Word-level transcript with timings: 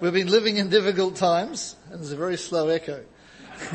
We've 0.00 0.12
been 0.12 0.30
living 0.30 0.58
in 0.58 0.68
difficult 0.68 1.16
times, 1.16 1.74
and 1.90 1.98
there's 1.98 2.12
a 2.12 2.16
very 2.16 2.36
slow 2.36 2.68
echo. 2.68 3.04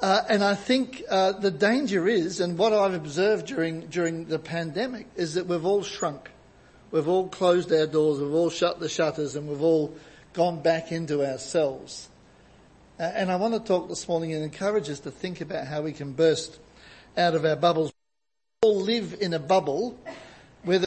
uh, 0.00 0.22
and 0.26 0.42
I 0.42 0.54
think 0.54 1.02
uh, 1.10 1.32
the 1.32 1.50
danger 1.50 2.08
is, 2.08 2.40
and 2.40 2.56
what 2.56 2.72
I've 2.72 2.94
observed 2.94 3.46
during 3.46 3.88
during 3.88 4.24
the 4.24 4.38
pandemic, 4.38 5.06
is 5.16 5.34
that 5.34 5.44
we've 5.46 5.66
all 5.66 5.82
shrunk. 5.82 6.30
We've 6.90 7.08
all 7.08 7.28
closed 7.28 7.70
our 7.74 7.86
doors, 7.86 8.20
we've 8.20 8.32
all 8.32 8.48
shut 8.48 8.80
the 8.80 8.88
shutters, 8.88 9.36
and 9.36 9.46
we've 9.46 9.60
all 9.60 9.94
gone 10.32 10.62
back 10.62 10.92
into 10.92 11.22
ourselves. 11.22 12.08
Uh, 12.98 13.02
and 13.02 13.30
I 13.30 13.36
want 13.36 13.52
to 13.52 13.60
talk 13.60 13.90
this 13.90 14.08
morning 14.08 14.32
and 14.32 14.42
encourage 14.42 14.88
us 14.88 15.00
to 15.00 15.10
think 15.10 15.42
about 15.42 15.66
how 15.66 15.82
we 15.82 15.92
can 15.92 16.14
burst 16.14 16.58
out 17.18 17.34
of 17.34 17.44
our 17.44 17.54
bubbles. 17.54 17.92
We 18.62 18.70
all 18.70 18.80
live 18.80 19.18
in 19.20 19.34
a 19.34 19.38
bubble 19.38 19.98
where 20.64 20.86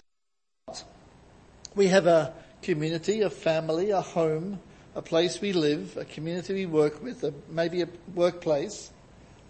we 1.75 1.89
have 1.89 2.07
a 2.07 2.34
community, 2.64 3.21
a 3.21 3.30
family, 3.30 3.91
a 3.91 4.02
home, 4.02 4.60
a 4.96 5.01
place 5.01 5.42
we 5.42 5.54
live, 5.54 5.97
a 5.97 6.06
community 6.06 6.54
we 6.54 6.65
work 6.65 7.01
with, 7.04 7.24
a, 7.24 7.33
maybe 7.50 7.82
a 7.82 7.87
workplace, 8.15 8.92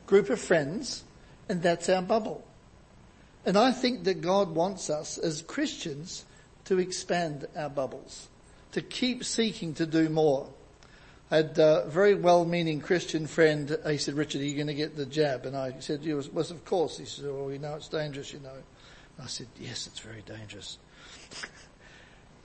group 0.06 0.30
of 0.30 0.40
friends, 0.40 1.04
and 1.50 1.62
that's 1.62 1.90
our 1.90 2.02
bubble. 2.02 2.46
And 3.46 3.58
I 3.58 3.72
think 3.72 4.06
that 4.06 4.22
God 4.22 4.56
wants 4.56 4.90
us 4.90 5.18
as 5.18 5.42
Christians 5.42 6.26
to 6.66 6.80
expand 6.80 7.48
our 7.56 7.70
bubbles, 7.70 8.28
to 8.72 8.82
keep 8.82 9.24
seeking 9.24 9.74
to 9.76 9.86
do 9.86 10.10
more. 10.10 10.48
I 11.30 11.38
had 11.38 11.58
a 11.58 11.86
very 11.88 12.16
well-meaning 12.16 12.80
Christian 12.82 13.28
friend. 13.28 13.78
He 13.88 13.98
said, 13.98 14.16
Richard, 14.16 14.42
are 14.42 14.46
you 14.46 14.56
going 14.56 14.68
to 14.68 14.74
get 14.74 14.96
the 14.96 15.06
jab? 15.06 15.46
And 15.46 15.58
I 15.58 15.80
said, 15.80 16.04
yes, 16.04 16.30
well, 16.32 16.46
of 16.46 16.64
course. 16.64 16.98
He 16.98 17.06
said, 17.06 17.26
well, 17.26 17.52
you 17.52 17.60
know 17.60 17.76
it's 17.76 17.88
dangerous, 17.88 18.32
you 18.34 18.40
know. 18.40 18.56
I 19.22 19.28
said, 19.28 19.48
yes, 19.60 19.88
it's 19.88 20.00
very 20.00 20.22
dangerous. 20.22 20.78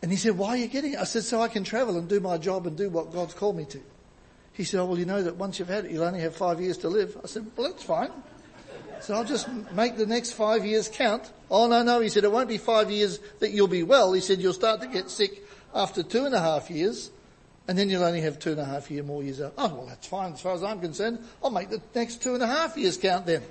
and 0.02 0.10
he 0.10 0.16
said, 0.16 0.38
why 0.38 0.50
are 0.50 0.56
you 0.56 0.68
getting 0.68 0.94
it? 0.94 0.98
I 0.98 1.04
said, 1.04 1.24
so 1.24 1.40
I 1.40 1.48
can 1.48 1.64
travel 1.64 1.98
and 1.98 2.08
do 2.08 2.20
my 2.20 2.38
job 2.38 2.66
and 2.66 2.76
do 2.76 2.88
what 2.88 3.12
God's 3.12 3.34
called 3.34 3.56
me 3.56 3.64
to. 3.66 3.80
He 4.52 4.64
said, 4.64 4.80
oh, 4.80 4.86
well, 4.86 4.98
you 4.98 5.06
know 5.06 5.22
that 5.22 5.36
once 5.36 5.58
you've 5.58 5.68
had 5.68 5.84
it, 5.84 5.90
you'll 5.90 6.04
only 6.04 6.20
have 6.20 6.36
five 6.36 6.60
years 6.60 6.78
to 6.78 6.88
live. 6.88 7.16
I 7.22 7.26
said, 7.26 7.46
well, 7.56 7.70
that's 7.70 7.82
fine. 7.82 8.10
So 9.00 9.14
I'll 9.14 9.24
just 9.24 9.48
make 9.72 9.96
the 9.96 10.06
next 10.06 10.32
five 10.32 10.64
years 10.64 10.88
count. 10.88 11.32
Oh, 11.50 11.68
no, 11.68 11.82
no. 11.82 12.00
He 12.00 12.08
said, 12.08 12.24
it 12.24 12.32
won't 12.32 12.48
be 12.48 12.58
five 12.58 12.90
years 12.90 13.20
that 13.38 13.50
you'll 13.50 13.68
be 13.68 13.84
well. 13.84 14.12
He 14.12 14.20
said, 14.20 14.40
you'll 14.40 14.52
start 14.52 14.80
to 14.80 14.88
get 14.88 15.10
sick 15.10 15.44
after 15.74 16.02
two 16.02 16.24
and 16.26 16.34
a 16.34 16.40
half 16.40 16.70
years 16.70 17.10
and 17.68 17.76
then 17.76 17.90
you'll 17.90 18.02
only 18.02 18.22
have 18.22 18.38
two 18.38 18.52
and 18.52 18.60
a 18.60 18.64
half 18.64 18.90
year 18.90 19.02
more 19.02 19.22
years. 19.22 19.40
Oh, 19.40 19.52
well, 19.56 19.86
that's 19.86 20.06
fine 20.06 20.32
as 20.32 20.40
far 20.40 20.54
as 20.54 20.64
I'm 20.64 20.80
concerned. 20.80 21.18
I'll 21.44 21.50
make 21.50 21.68
the 21.68 21.82
next 21.94 22.22
two 22.22 22.32
and 22.32 22.42
a 22.42 22.46
half 22.46 22.76
years 22.78 22.96
count 22.96 23.26
then. 23.26 23.42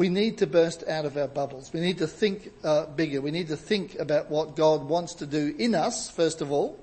We 0.00 0.08
need 0.08 0.38
to 0.38 0.46
burst 0.46 0.88
out 0.88 1.04
of 1.04 1.18
our 1.18 1.28
bubbles. 1.28 1.74
We 1.74 1.80
need 1.80 1.98
to 1.98 2.06
think 2.06 2.50
uh, 2.64 2.86
bigger. 2.86 3.20
We 3.20 3.30
need 3.30 3.48
to 3.48 3.56
think 3.58 3.96
about 3.96 4.30
what 4.30 4.56
God 4.56 4.84
wants 4.84 5.12
to 5.16 5.26
do 5.26 5.54
in 5.58 5.74
us, 5.74 6.08
first 6.08 6.40
of 6.40 6.50
all, 6.50 6.82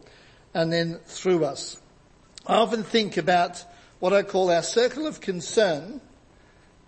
and 0.54 0.72
then 0.72 1.00
through 1.04 1.44
us. 1.44 1.82
I 2.46 2.58
often 2.58 2.84
think 2.84 3.18
about 3.18 3.66
what 3.98 4.14
I 4.14 4.22
call 4.22 4.52
our 4.52 4.62
circle 4.62 5.08
of 5.08 5.20
concern 5.20 6.00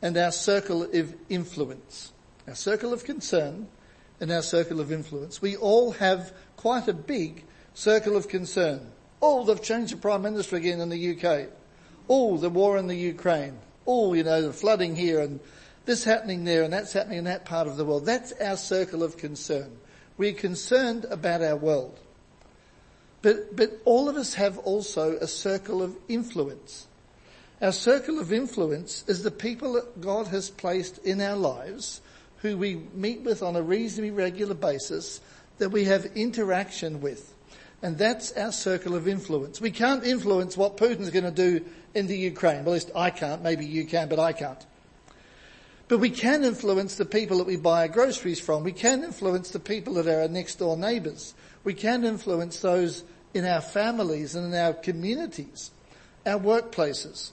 and 0.03 0.15
our 0.17 0.31
circle 0.31 0.83
of 0.83 1.15
influence. 1.29 2.13
Our 2.47 2.53
circle 2.53 2.93
of 2.93 3.05
concern 3.05 3.67
and 4.19 4.31
our 4.31 4.43
circle 4.43 4.79
of 4.79 4.91
influence. 4.91 5.41
We 5.41 5.55
all 5.55 5.93
have 5.93 6.31
quite 6.57 6.87
a 6.87 6.93
big 6.93 7.43
circle 7.73 8.15
of 8.15 8.27
concern. 8.27 8.91
Oh, 9.19 9.45
they've 9.45 9.63
changed 9.63 9.93
the 9.93 9.97
Prime 9.97 10.21
Minister 10.21 10.57
again 10.57 10.79
in 10.79 10.89
the 10.89 11.17
UK. 11.17 11.49
Oh, 12.07 12.37
the 12.37 12.51
war 12.51 12.77
in 12.77 12.85
the 12.85 12.93
Ukraine. 12.93 13.57
Oh, 13.87 14.13
you 14.13 14.23
know, 14.23 14.43
the 14.43 14.53
flooding 14.53 14.95
here 14.95 15.21
and 15.21 15.39
this 15.89 16.03
happening 16.03 16.43
there 16.43 16.61
and 16.61 16.71
that's 16.71 16.93
happening 16.93 17.17
in 17.17 17.23
that 17.23 17.45
part 17.45 17.67
of 17.67 17.75
the 17.75 17.83
world. 17.83 18.05
That's 18.05 18.31
our 18.33 18.57
circle 18.57 19.01
of 19.01 19.17
concern. 19.17 19.75
We're 20.17 20.33
concerned 20.33 21.05
about 21.09 21.41
our 21.41 21.55
world. 21.55 21.99
But, 23.23 23.55
but 23.55 23.71
all 23.85 24.07
of 24.07 24.15
us 24.15 24.35
have 24.35 24.59
also 24.59 25.17
a 25.17 25.25
circle 25.25 25.81
of 25.81 25.97
influence. 26.07 26.87
Our 27.59 27.71
circle 27.71 28.19
of 28.19 28.31
influence 28.31 29.03
is 29.07 29.23
the 29.23 29.31
people 29.31 29.73
that 29.73 29.99
God 29.99 30.27
has 30.27 30.51
placed 30.51 30.99
in 30.99 31.19
our 31.21 31.35
lives 31.35 32.01
who 32.43 32.55
we 32.55 32.75
meet 32.93 33.21
with 33.21 33.41
on 33.41 33.55
a 33.55 33.61
reasonably 33.63 34.11
regular 34.11 34.53
basis 34.53 35.21
that 35.57 35.69
we 35.69 35.85
have 35.85 36.05
interaction 36.13 37.01
with. 37.01 37.33
And 37.81 37.97
that's 37.97 38.31
our 38.33 38.51
circle 38.51 38.93
of 38.93 39.07
influence. 39.07 39.59
We 39.59 39.71
can't 39.71 40.03
influence 40.03 40.55
what 40.55 40.77
Putin's 40.77 41.09
going 41.09 41.25
to 41.25 41.31
do 41.31 41.65
in 41.95 42.05
the 42.05 42.15
Ukraine. 42.15 42.63
Well, 42.63 42.75
at 42.75 42.85
least 42.85 42.91
I 42.95 43.09
can't. 43.09 43.41
Maybe 43.41 43.65
you 43.65 43.85
can, 43.85 44.07
but 44.07 44.19
I 44.19 44.33
can't. 44.33 44.63
But 45.89 45.99
we 45.99 46.11
can 46.11 46.43
influence 46.43 46.95
the 46.95 47.05
people 47.05 47.39
that 47.39 47.47
we 47.47 47.57
buy 47.57 47.81
our 47.81 47.87
groceries 47.87 48.39
from. 48.39 48.63
We 48.63 48.71
can 48.71 49.03
influence 49.03 49.49
the 49.49 49.59
people 49.59 49.95
that 49.95 50.07
are 50.07 50.21
our 50.21 50.27
next 50.27 50.59
door 50.59 50.77
neighbours. 50.77 51.33
We 51.63 51.73
can 51.73 52.05
influence 52.05 52.61
those 52.61 53.03
in 53.33 53.43
our 53.43 53.59
families 53.59 54.35
and 54.35 54.53
in 54.53 54.59
our 54.59 54.73
communities, 54.73 55.71
our 56.27 56.39
workplaces. 56.39 57.31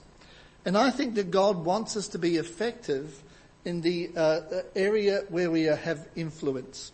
And 0.65 0.75
I 0.75 0.89
think 0.89 1.13
that 1.15 1.29
God 1.29 1.63
wants 1.65 1.95
us 1.95 2.07
to 2.09 2.19
be 2.19 2.37
effective 2.37 3.21
in 3.63 3.81
the 3.81 4.09
uh, 4.17 4.41
area 4.75 5.23
where 5.29 5.51
we 5.51 5.63
have 5.63 6.07
influence. 6.15 6.91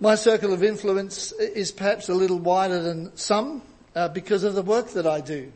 My 0.00 0.16
circle 0.16 0.52
of 0.52 0.64
influence 0.64 1.30
is 1.32 1.70
perhaps 1.70 2.08
a 2.08 2.14
little 2.14 2.38
wider 2.40 2.82
than 2.82 3.16
some 3.16 3.62
uh, 3.94 4.08
because 4.08 4.42
of 4.42 4.54
the 4.54 4.62
work 4.62 4.88
that 4.90 5.06
I 5.06 5.20
do. 5.20 5.52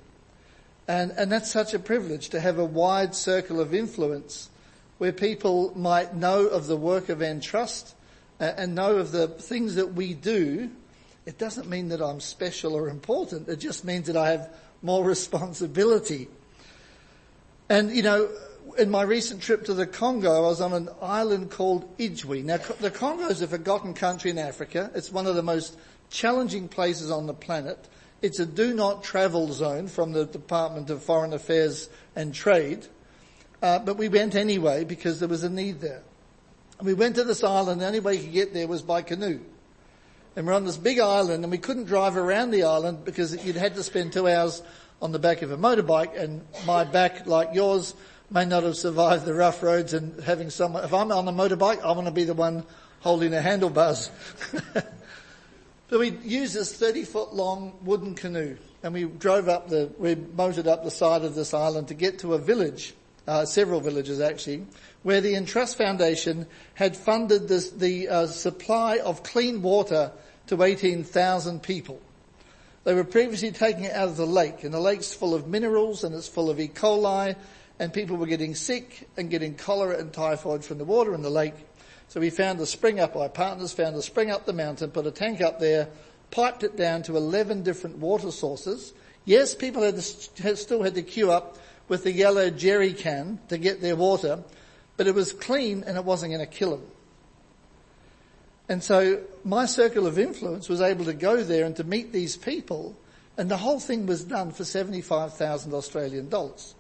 And, 0.87 1.13
and 1.13 1.33
that's 1.33 1.51
such 1.51 1.73
a 1.73 1.79
privilege 1.79 2.29
to 2.31 2.41
have 2.41 2.59
a 2.59 2.65
wide 2.65 3.15
circle 3.15 3.61
of 3.61 3.75
influence 3.75 4.51
where 4.99 5.13
people 5.13 5.73
might 5.77 6.15
know 6.15 6.47
of 6.47 6.67
the 6.67 6.77
work 6.77 7.09
of 7.09 7.23
Entrust 7.23 7.95
uh, 8.41 8.53
and 8.57 8.75
know 8.75 8.97
of 8.97 9.13
the 9.13 9.29
things 9.29 9.77
that 9.77 9.95
we 9.95 10.15
do. 10.15 10.71
It 11.27 11.39
doesn't 11.39 11.69
mean 11.69 11.89
that 11.89 12.03
I'm 12.03 12.21
special 12.21 12.75
or 12.75 12.89
important. 12.89 13.49
It 13.49 13.61
just 13.61 13.85
means 13.85 14.07
that 14.07 14.17
I 14.17 14.31
have 14.31 14.51
more 14.83 15.05
responsibility. 15.15 16.29
And 17.69 17.91
you 17.91 18.03
know, 18.03 18.29
in 18.79 18.91
my 18.91 19.03
recent 19.03 19.43
trip 19.43 19.65
to 19.65 19.75
the 19.75 19.87
Congo, 19.87 20.33
I 20.33 20.41
was 20.41 20.61
on 20.61 20.73
an 20.73 20.89
island 21.01 21.51
called 21.51 21.97
Ijwi. 21.99 22.45
Now, 22.45 22.59
the 22.81 22.91
Congo 22.91 23.27
is 23.29 23.41
a 23.41 23.49
forgotten 23.49 23.95
country 23.95 24.31
in 24.31 24.39
Africa. 24.39 24.91
It's 24.95 25.11
one 25.11 25.27
of 25.27 25.35
the 25.35 25.43
most 25.43 25.77
challenging 26.11 26.69
places 26.69 27.11
on 27.11 27.27
the 27.27 27.35
planet. 27.35 27.89
It's 28.25 28.39
a 28.39 28.47
do 28.47 28.73
not 28.73 29.05
travel 29.05 29.53
zone 29.53 29.87
from 29.87 30.13
the 30.13 30.25
Department 30.25 30.89
of 30.89 31.03
Foreign 31.03 31.35
Affairs 31.35 31.91
and 32.17 32.35
Trade. 32.35 32.87
Uh, 33.61 33.81
but 33.81 33.99
we 33.99 34.09
went 34.09 34.35
anyway 34.35 34.85
because 34.85 35.21
there 35.21 35.29
was 35.29 35.45
a 35.45 35.51
need 35.51 35.83
there. 35.83 36.01
And 36.79 36.87
we 36.87 36.95
went 36.95 37.17
to 37.17 37.25
this 37.25 37.45
island. 37.45 37.83
The 37.83 37.87
only 37.87 38.01
way 38.01 38.15
you 38.15 38.23
could 38.23 38.33
get 38.33 38.55
there 38.55 38.67
was 38.67 38.81
by 38.81 39.03
canoe. 39.03 39.41
And 40.37 40.47
we're 40.47 40.55
on 40.55 40.65
this 40.65 40.79
big 40.79 41.01
island 41.01 41.45
and 41.45 41.51
we 41.51 41.59
couldn't 41.59 41.85
drive 41.85 42.17
around 42.17 42.51
the 42.51 42.63
island 42.63 43.05
because 43.05 43.45
you'd 43.45 43.57
had 43.57 43.75
to 43.75 43.83
spend 43.83 44.15
two 44.15 44.27
hours 44.27 44.63
on 45.03 45.13
the 45.13 45.19
back 45.19 45.43
of 45.43 45.53
a 45.53 45.59
motorbike 45.59 46.19
and 46.19 46.47
my 46.65 46.85
back, 46.85 47.27
like 47.27 47.51
yours, 47.53 47.93
may 48.31 48.47
not 48.47 48.63
have 48.63 48.79
survived 48.79 49.27
the 49.27 49.35
rough 49.35 49.63
roads 49.63 49.93
and 49.93 50.19
having 50.23 50.49
someone, 50.49 50.83
if 50.83 50.95
I'm 50.95 51.13
on 51.13 51.29
a 51.29 51.31
motorbike, 51.31 51.83
I 51.83 51.93
want 51.93 52.07
to 52.07 52.11
be 52.11 52.25
the 52.25 52.33
one 52.33 52.65
holding 53.01 53.33
the 53.33 53.43
handlebars. 53.43 54.11
so 55.91 55.99
we 55.99 56.11
used 56.11 56.55
this 56.55 56.75
30 56.75 57.05
foot 57.05 57.35
long 57.35 57.75
wooden 57.83 58.15
canoe 58.15 58.57
and 58.83 58.95
we 58.95 59.05
drove 59.05 59.49
up 59.49 59.69
the, 59.69 59.91
we 59.99 60.15
motored 60.15 60.67
up 60.67 60.85
the 60.85 60.91
side 60.91 61.25
of 61.25 61.35
this 61.35 61.55
island 61.55 61.89
to 61.89 61.95
get 61.95 62.19
to 62.21 62.35
a 62.35 62.39
village, 62.39 62.95
uh, 63.27 63.45
several 63.45 63.81
villages 63.81 64.21
actually, 64.21 64.67
where 65.03 65.21
the 65.21 65.35
Entrust 65.35 65.79
Foundation 65.79 66.47
had 66.75 66.97
funded 66.97 67.49
this, 67.49 67.71
the 67.71 68.09
uh, 68.09 68.27
supply 68.27 68.99
of 68.99 69.23
clean 69.23 69.63
water 69.63 70.13
to 70.47 70.63
18,000 70.63 71.63
people. 71.63 72.01
They 72.85 72.95
were 72.95 73.05
previously 73.05 73.53
taking 73.53 73.85
it 73.85 73.95
out 73.95 74.09
of 74.09 74.17
the 74.17 74.27
lake 74.27 74.65
and 74.65 74.75
the 74.75 74.81
lake's 74.81 75.15
full 75.15 75.35
of 75.35 75.49
minerals 75.49 76.05
and 76.05 76.15
it's 76.15 76.29
full 76.29 76.51
of 76.51 76.61
E. 76.61 76.69
coli 76.69 77.37
and 77.79 77.93
people 77.93 78.17
were 78.17 78.27
getting 78.27 78.55
sick 78.55 79.09
and 79.17 79.31
getting 79.31 79.55
cholera 79.55 79.99
and 79.99 80.13
typhoid 80.13 80.65
from 80.65 80.79
the 80.79 80.85
water 80.85 81.15
in 81.15 81.23
the 81.23 81.31
lake. 81.31 81.55
So 82.09 82.21
we 82.21 82.31
found 82.31 82.61
a 82.61 82.67
spring 82.67 83.01
up, 83.01 83.17
our 83.17 83.29
partners 83.29 83.73
found 83.73 83.97
a 83.97 84.03
spring 84.03 84.31
up 84.31 84.47
the 84.47 84.53
mountain, 84.53 84.91
put 84.91 85.07
a 85.07 85.11
tank 85.11 85.41
up 85.41 85.59
there, 85.59 85.89
piped 86.31 86.63
it 86.63 86.77
down 86.77 87.03
to 87.05 87.17
11 87.17 87.63
different 87.63 87.99
water 87.99 88.31
sources. 88.31 88.93
Yes, 89.25 89.55
people 89.55 89.83
had, 89.83 90.01
still 90.01 90.83
had 90.83 90.95
to 90.95 91.03
queue 91.03 91.33
up 91.33 91.59
with 91.89 92.05
the 92.05 92.13
yellow 92.13 92.51
jerry 92.51 92.93
can 92.93 93.41
to 93.49 93.59
get 93.59 93.81
their 93.81 93.97
water, 93.97 94.43
but 94.97 95.07
it 95.07 95.15
was 95.15 95.33
clean 95.33 95.83
and 95.87 95.97
it 95.97 96.05
wasn't 96.05 96.33
going 96.33 96.47
to 96.47 96.53
kill 96.53 96.73
them. 96.73 96.87
And 98.69 98.83
so 98.83 99.21
my 99.45 99.67
circle 99.67 100.07
of 100.07 100.19
influence 100.19 100.69
was 100.69 100.81
able 100.81 101.05
to 101.07 101.13
go 101.13 101.43
there 101.43 101.65
and 101.65 101.77
to 101.77 101.85
meet 101.85 102.13
these 102.13 102.37
people 102.37 102.97
and 103.37 103.51
the 103.51 103.57
whole 103.57 103.81
thing 103.81 104.07
was 104.07 104.25
done 104.25 104.53
for 104.53 104.65
75,000 104.65 105.75
Australian 105.75 106.29
dollars. 106.29 106.75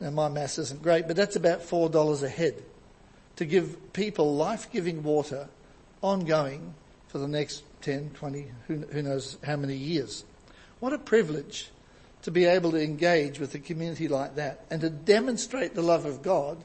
Now 0.00 0.10
my 0.10 0.28
maths 0.28 0.58
isn't 0.58 0.82
great, 0.82 1.06
but 1.06 1.16
that's 1.16 1.36
about 1.36 1.62
$4 1.62 2.22
a 2.22 2.28
head 2.28 2.62
to 3.36 3.44
give 3.44 3.92
people 3.92 4.34
life-giving 4.34 5.02
water 5.02 5.48
ongoing 6.02 6.74
for 7.08 7.18
the 7.18 7.28
next 7.28 7.62
10, 7.82 8.10
20, 8.14 8.46
who, 8.66 8.76
who 8.76 9.02
knows 9.02 9.38
how 9.44 9.56
many 9.56 9.76
years. 9.76 10.24
What 10.80 10.92
a 10.92 10.98
privilege 10.98 11.70
to 12.22 12.30
be 12.30 12.44
able 12.44 12.70
to 12.72 12.82
engage 12.82 13.38
with 13.38 13.54
a 13.54 13.58
community 13.58 14.08
like 14.08 14.36
that 14.36 14.64
and 14.70 14.80
to 14.80 14.90
demonstrate 14.90 15.74
the 15.74 15.82
love 15.82 16.06
of 16.06 16.22
God 16.22 16.62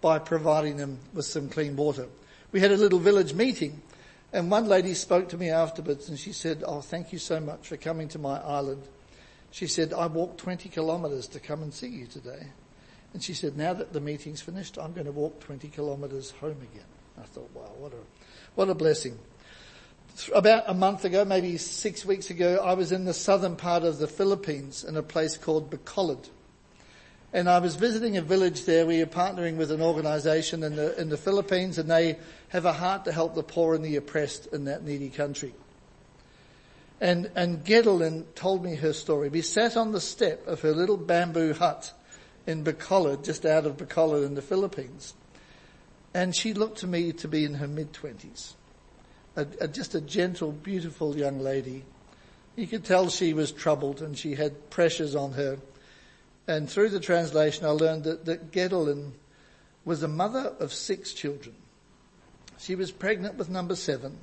by 0.00 0.18
providing 0.18 0.78
them 0.78 0.98
with 1.12 1.26
some 1.26 1.48
clean 1.48 1.76
water. 1.76 2.06
We 2.50 2.60
had 2.60 2.72
a 2.72 2.76
little 2.76 2.98
village 2.98 3.34
meeting 3.34 3.82
And 4.32 4.50
one 4.50 4.66
lady 4.66 4.94
spoke 4.94 5.28
to 5.30 5.36
me 5.36 5.50
afterwards 5.50 6.08
and 6.08 6.18
she 6.18 6.32
said, 6.32 6.64
oh, 6.66 6.80
thank 6.80 7.12
you 7.12 7.18
so 7.18 7.38
much 7.38 7.68
for 7.68 7.76
coming 7.76 8.08
to 8.08 8.18
my 8.18 8.40
island. 8.40 8.82
She 9.50 9.66
said, 9.66 9.92
I 9.92 10.06
walked 10.06 10.38
20 10.38 10.70
kilometres 10.70 11.26
to 11.28 11.40
come 11.40 11.62
and 11.62 11.74
see 11.74 11.88
you 11.88 12.06
today. 12.06 12.46
And 13.12 13.22
she 13.22 13.34
said, 13.34 13.56
now 13.56 13.74
that 13.74 13.92
the 13.92 14.00
meeting's 14.00 14.40
finished, 14.40 14.78
I'm 14.78 14.92
going 14.92 15.06
to 15.06 15.12
walk 15.12 15.40
20 15.40 15.68
kilometres 15.68 16.30
home 16.32 16.56
again. 16.72 16.86
I 17.18 17.26
thought, 17.26 17.50
wow, 17.54 17.70
what 17.78 17.92
a, 17.92 17.96
what 18.54 18.68
a 18.70 18.74
blessing. 18.74 19.18
About 20.34 20.64
a 20.66 20.74
month 20.74 21.04
ago, 21.04 21.24
maybe 21.24 21.56
six 21.58 22.04
weeks 22.04 22.30
ago, 22.30 22.62
I 22.62 22.74
was 22.74 22.92
in 22.92 23.04
the 23.04 23.14
southern 23.14 23.56
part 23.56 23.82
of 23.82 23.98
the 23.98 24.06
Philippines 24.06 24.84
in 24.84 24.96
a 24.96 25.02
place 25.02 25.36
called 25.36 25.70
Bacolod. 25.70 26.28
And 27.34 27.48
I 27.48 27.60
was 27.60 27.76
visiting 27.76 28.18
a 28.18 28.22
village 28.22 28.64
there. 28.66 28.84
We 28.84 29.00
are 29.00 29.06
partnering 29.06 29.56
with 29.56 29.70
an 29.70 29.80
organisation 29.80 30.62
in 30.62 30.76
the, 30.76 30.98
in 31.00 31.08
the 31.08 31.16
Philippines 31.16 31.78
and 31.78 31.90
they 31.90 32.18
have 32.48 32.66
a 32.66 32.74
heart 32.74 33.06
to 33.06 33.12
help 33.12 33.34
the 33.34 33.42
poor 33.42 33.74
and 33.74 33.84
the 33.84 33.96
oppressed 33.96 34.48
in 34.48 34.64
that 34.66 34.84
needy 34.84 35.08
country. 35.08 35.54
And, 37.00 37.30
and 37.34 37.64
Gedalin 37.64 38.26
told 38.34 38.62
me 38.62 38.76
her 38.76 38.92
story. 38.92 39.30
We 39.30 39.40
sat 39.42 39.76
on 39.76 39.92
the 39.92 40.00
step 40.00 40.46
of 40.46 40.60
her 40.60 40.72
little 40.72 40.98
bamboo 40.98 41.54
hut 41.54 41.92
in 42.46 42.64
Bacolod, 42.64 43.24
just 43.24 43.46
out 43.46 43.66
of 43.66 43.76
Bacolod 43.76 44.24
in 44.24 44.34
the 44.34 44.42
Philippines. 44.42 45.14
And 46.14 46.34
she 46.34 46.52
looked 46.52 46.78
to 46.78 46.86
me 46.86 47.12
to 47.12 47.28
be 47.28 47.44
in 47.44 47.54
her 47.54 47.68
mid 47.68 47.92
twenties. 47.92 48.54
Just 49.72 49.94
a 49.94 50.00
gentle, 50.00 50.52
beautiful 50.52 51.16
young 51.16 51.38
lady. 51.38 51.84
You 52.54 52.66
could 52.66 52.84
tell 52.84 53.08
she 53.08 53.32
was 53.32 53.50
troubled 53.50 54.02
and 54.02 54.18
she 54.18 54.34
had 54.34 54.68
pressures 54.68 55.16
on 55.16 55.32
her. 55.32 55.58
And 56.46 56.68
through 56.68 56.90
the 56.90 57.00
translation 57.00 57.64
I 57.64 57.70
learned 57.70 58.04
that, 58.04 58.26
that 58.26 58.52
Gedalin 58.52 59.12
was 59.84 60.02
a 60.02 60.08
mother 60.08 60.52
of 60.60 60.72
six 60.72 61.14
children. 61.14 61.54
She 62.58 62.74
was 62.74 62.92
pregnant 62.92 63.36
with 63.36 63.48
number 63.48 63.74
seven. 63.74 64.18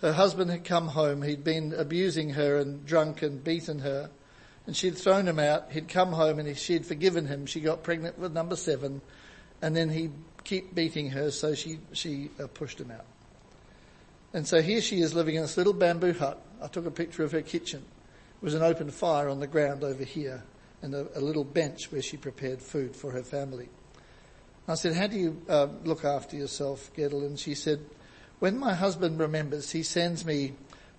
Her 0.00 0.12
husband 0.12 0.50
had 0.50 0.64
come 0.64 0.88
home. 0.88 1.22
He'd 1.22 1.44
been 1.44 1.72
abusing 1.72 2.30
her 2.30 2.56
and 2.58 2.84
drunk 2.84 3.22
and 3.22 3.42
beaten 3.44 3.78
her. 3.78 4.10
And 4.66 4.76
she'd 4.76 4.98
thrown 4.98 5.28
him 5.28 5.38
out. 5.38 5.70
He'd 5.70 5.88
come 5.88 6.12
home 6.12 6.38
and 6.38 6.56
she'd 6.56 6.84
forgiven 6.84 7.26
him. 7.26 7.46
She 7.46 7.60
got 7.60 7.82
pregnant 7.82 8.18
with 8.18 8.32
number 8.32 8.56
seven. 8.56 9.00
And 9.62 9.74
then 9.76 9.88
he'd 9.90 10.12
keep 10.44 10.74
beating 10.74 11.10
her, 11.10 11.30
so 11.30 11.54
she, 11.54 11.78
she 11.92 12.30
uh, 12.42 12.46
pushed 12.46 12.80
him 12.80 12.90
out. 12.90 13.04
And 14.32 14.46
so 14.46 14.60
here 14.60 14.80
she 14.80 15.00
is 15.00 15.14
living 15.14 15.36
in 15.36 15.42
this 15.42 15.56
little 15.56 15.72
bamboo 15.72 16.12
hut. 16.12 16.40
I 16.62 16.66
took 16.68 16.86
a 16.86 16.90
picture 16.90 17.24
of 17.24 17.32
her 17.32 17.42
kitchen. 17.42 17.80
It 17.80 18.44
was 18.44 18.54
an 18.54 18.62
open 18.62 18.90
fire 18.90 19.28
on 19.28 19.40
the 19.40 19.46
ground 19.46 19.82
over 19.82 20.04
here 20.04 20.42
and 20.82 20.94
a, 20.94 21.06
a 21.18 21.20
little 21.20 21.44
bench 21.44 21.90
where 21.90 22.02
she 22.02 22.16
prepared 22.16 22.60
food 22.60 22.94
for 22.94 23.10
her 23.12 23.22
family. 23.22 23.68
I 24.68 24.74
said, 24.74 24.94
how 24.94 25.06
do 25.06 25.16
you 25.16 25.40
uh, 25.48 25.68
look 25.84 26.04
after 26.04 26.36
yourself, 26.36 26.90
Gedel? 26.94 27.24
And 27.24 27.38
she 27.38 27.54
said, 27.54 27.80
when 28.40 28.58
my 28.58 28.74
husband 28.74 29.18
remembers, 29.18 29.70
he 29.70 29.82
sends 29.82 30.24
me 30.24 30.52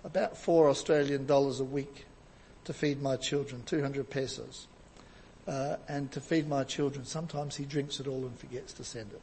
about 0.04 0.36
four 0.36 0.68
Australian 0.68 1.26
dollars 1.26 1.60
a 1.60 1.64
week 1.64 2.06
to 2.68 2.74
feed 2.74 3.00
my 3.00 3.16
children, 3.16 3.62
200 3.64 4.10
pesos. 4.10 4.66
Uh, 5.46 5.76
and 5.88 6.12
to 6.12 6.20
feed 6.20 6.46
my 6.46 6.62
children, 6.62 7.06
sometimes 7.06 7.56
he 7.56 7.64
drinks 7.64 7.98
it 7.98 8.06
all 8.06 8.20
and 8.26 8.38
forgets 8.38 8.74
to 8.74 8.84
send 8.84 9.10
it. 9.10 9.22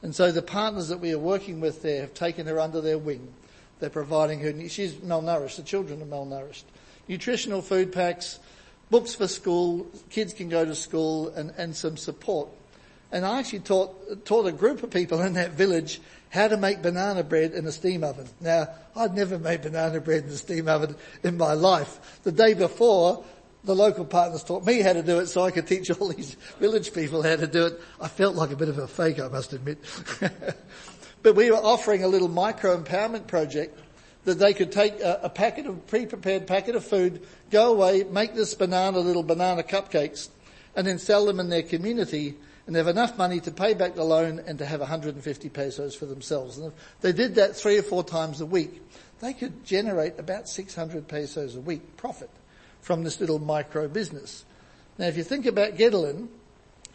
And 0.00 0.14
so 0.14 0.32
the 0.32 0.40
partners 0.40 0.88
that 0.88 0.98
we 0.98 1.12
are 1.12 1.18
working 1.18 1.60
with 1.60 1.82
there 1.82 2.00
have 2.00 2.14
taken 2.14 2.46
her 2.46 2.58
under 2.58 2.80
their 2.80 2.96
wing. 2.96 3.28
They're 3.78 3.90
providing 3.90 4.40
her, 4.40 4.68
she's 4.70 4.94
malnourished, 4.94 5.56
the 5.56 5.62
children 5.64 6.00
are 6.00 6.06
malnourished. 6.06 6.62
Nutritional 7.08 7.60
food 7.60 7.92
packs, 7.92 8.38
books 8.88 9.14
for 9.14 9.28
school, 9.28 9.86
kids 10.08 10.32
can 10.32 10.48
go 10.48 10.64
to 10.64 10.74
school 10.74 11.28
and, 11.28 11.52
and 11.58 11.76
some 11.76 11.98
support. 11.98 12.48
And 13.12 13.26
I 13.26 13.38
actually 13.38 13.60
taught, 13.60 14.24
taught 14.24 14.46
a 14.46 14.52
group 14.52 14.82
of 14.82 14.90
people 14.90 15.20
in 15.20 15.34
that 15.34 15.50
village 15.50 16.00
how 16.30 16.48
to 16.48 16.56
make 16.56 16.80
banana 16.80 17.22
bread 17.22 17.52
in 17.52 17.66
a 17.66 17.72
steam 17.72 18.02
oven. 18.02 18.26
Now, 18.40 18.68
I'd 18.96 19.14
never 19.14 19.38
made 19.38 19.60
banana 19.60 20.00
bread 20.00 20.24
in 20.24 20.30
a 20.30 20.36
steam 20.36 20.66
oven 20.66 20.96
in 21.22 21.36
my 21.36 21.52
life. 21.52 22.20
The 22.22 22.32
day 22.32 22.54
before, 22.54 23.22
the 23.64 23.76
local 23.76 24.06
partners 24.06 24.42
taught 24.42 24.64
me 24.64 24.80
how 24.80 24.94
to 24.94 25.02
do 25.02 25.18
it 25.18 25.26
so 25.26 25.42
I 25.42 25.50
could 25.50 25.66
teach 25.66 25.90
all 25.90 26.08
these 26.08 26.34
village 26.58 26.94
people 26.94 27.22
how 27.22 27.36
to 27.36 27.46
do 27.46 27.66
it. 27.66 27.80
I 28.00 28.08
felt 28.08 28.34
like 28.34 28.50
a 28.50 28.56
bit 28.56 28.70
of 28.70 28.78
a 28.78 28.88
fake, 28.88 29.20
I 29.20 29.28
must 29.28 29.52
admit. 29.52 29.78
but 31.22 31.36
we 31.36 31.50
were 31.50 31.58
offering 31.58 32.02
a 32.02 32.08
little 32.08 32.28
micro 32.28 32.76
empowerment 32.78 33.26
project 33.26 33.78
that 34.24 34.38
they 34.38 34.54
could 34.54 34.72
take 34.72 35.00
a, 35.00 35.20
a 35.24 35.28
packet 35.28 35.66
of 35.66 35.86
pre-prepared 35.86 36.46
packet 36.46 36.76
of 36.76 36.84
food, 36.84 37.26
go 37.50 37.74
away, 37.74 38.04
make 38.04 38.34
this 38.34 38.54
banana 38.54 39.00
little 39.00 39.22
banana 39.22 39.62
cupcakes, 39.62 40.30
and 40.74 40.86
then 40.86 40.98
sell 40.98 41.26
them 41.26 41.40
in 41.40 41.50
their 41.50 41.62
community 41.62 42.36
and 42.66 42.76
have 42.76 42.88
enough 42.88 43.18
money 43.18 43.40
to 43.40 43.50
pay 43.50 43.74
back 43.74 43.94
the 43.94 44.04
loan 44.04 44.40
and 44.46 44.58
to 44.58 44.66
have 44.66 44.80
150 44.80 45.48
pesos 45.48 45.94
for 45.94 46.06
themselves. 46.06 46.58
And 46.58 46.68
if 46.68 47.00
they 47.00 47.12
did 47.12 47.34
that 47.34 47.56
three 47.56 47.78
or 47.78 47.82
four 47.82 48.04
times 48.04 48.40
a 48.40 48.46
week, 48.46 48.80
they 49.20 49.32
could 49.32 49.64
generate 49.64 50.18
about 50.18 50.48
600 50.48 51.08
pesos 51.08 51.56
a 51.56 51.60
week 51.60 51.96
profit 51.96 52.30
from 52.80 53.04
this 53.04 53.20
little 53.20 53.38
micro 53.38 53.88
business. 53.88 54.44
Now 54.98 55.06
if 55.06 55.16
you 55.16 55.24
think 55.24 55.46
about 55.46 55.76
Gedalin, 55.76 56.28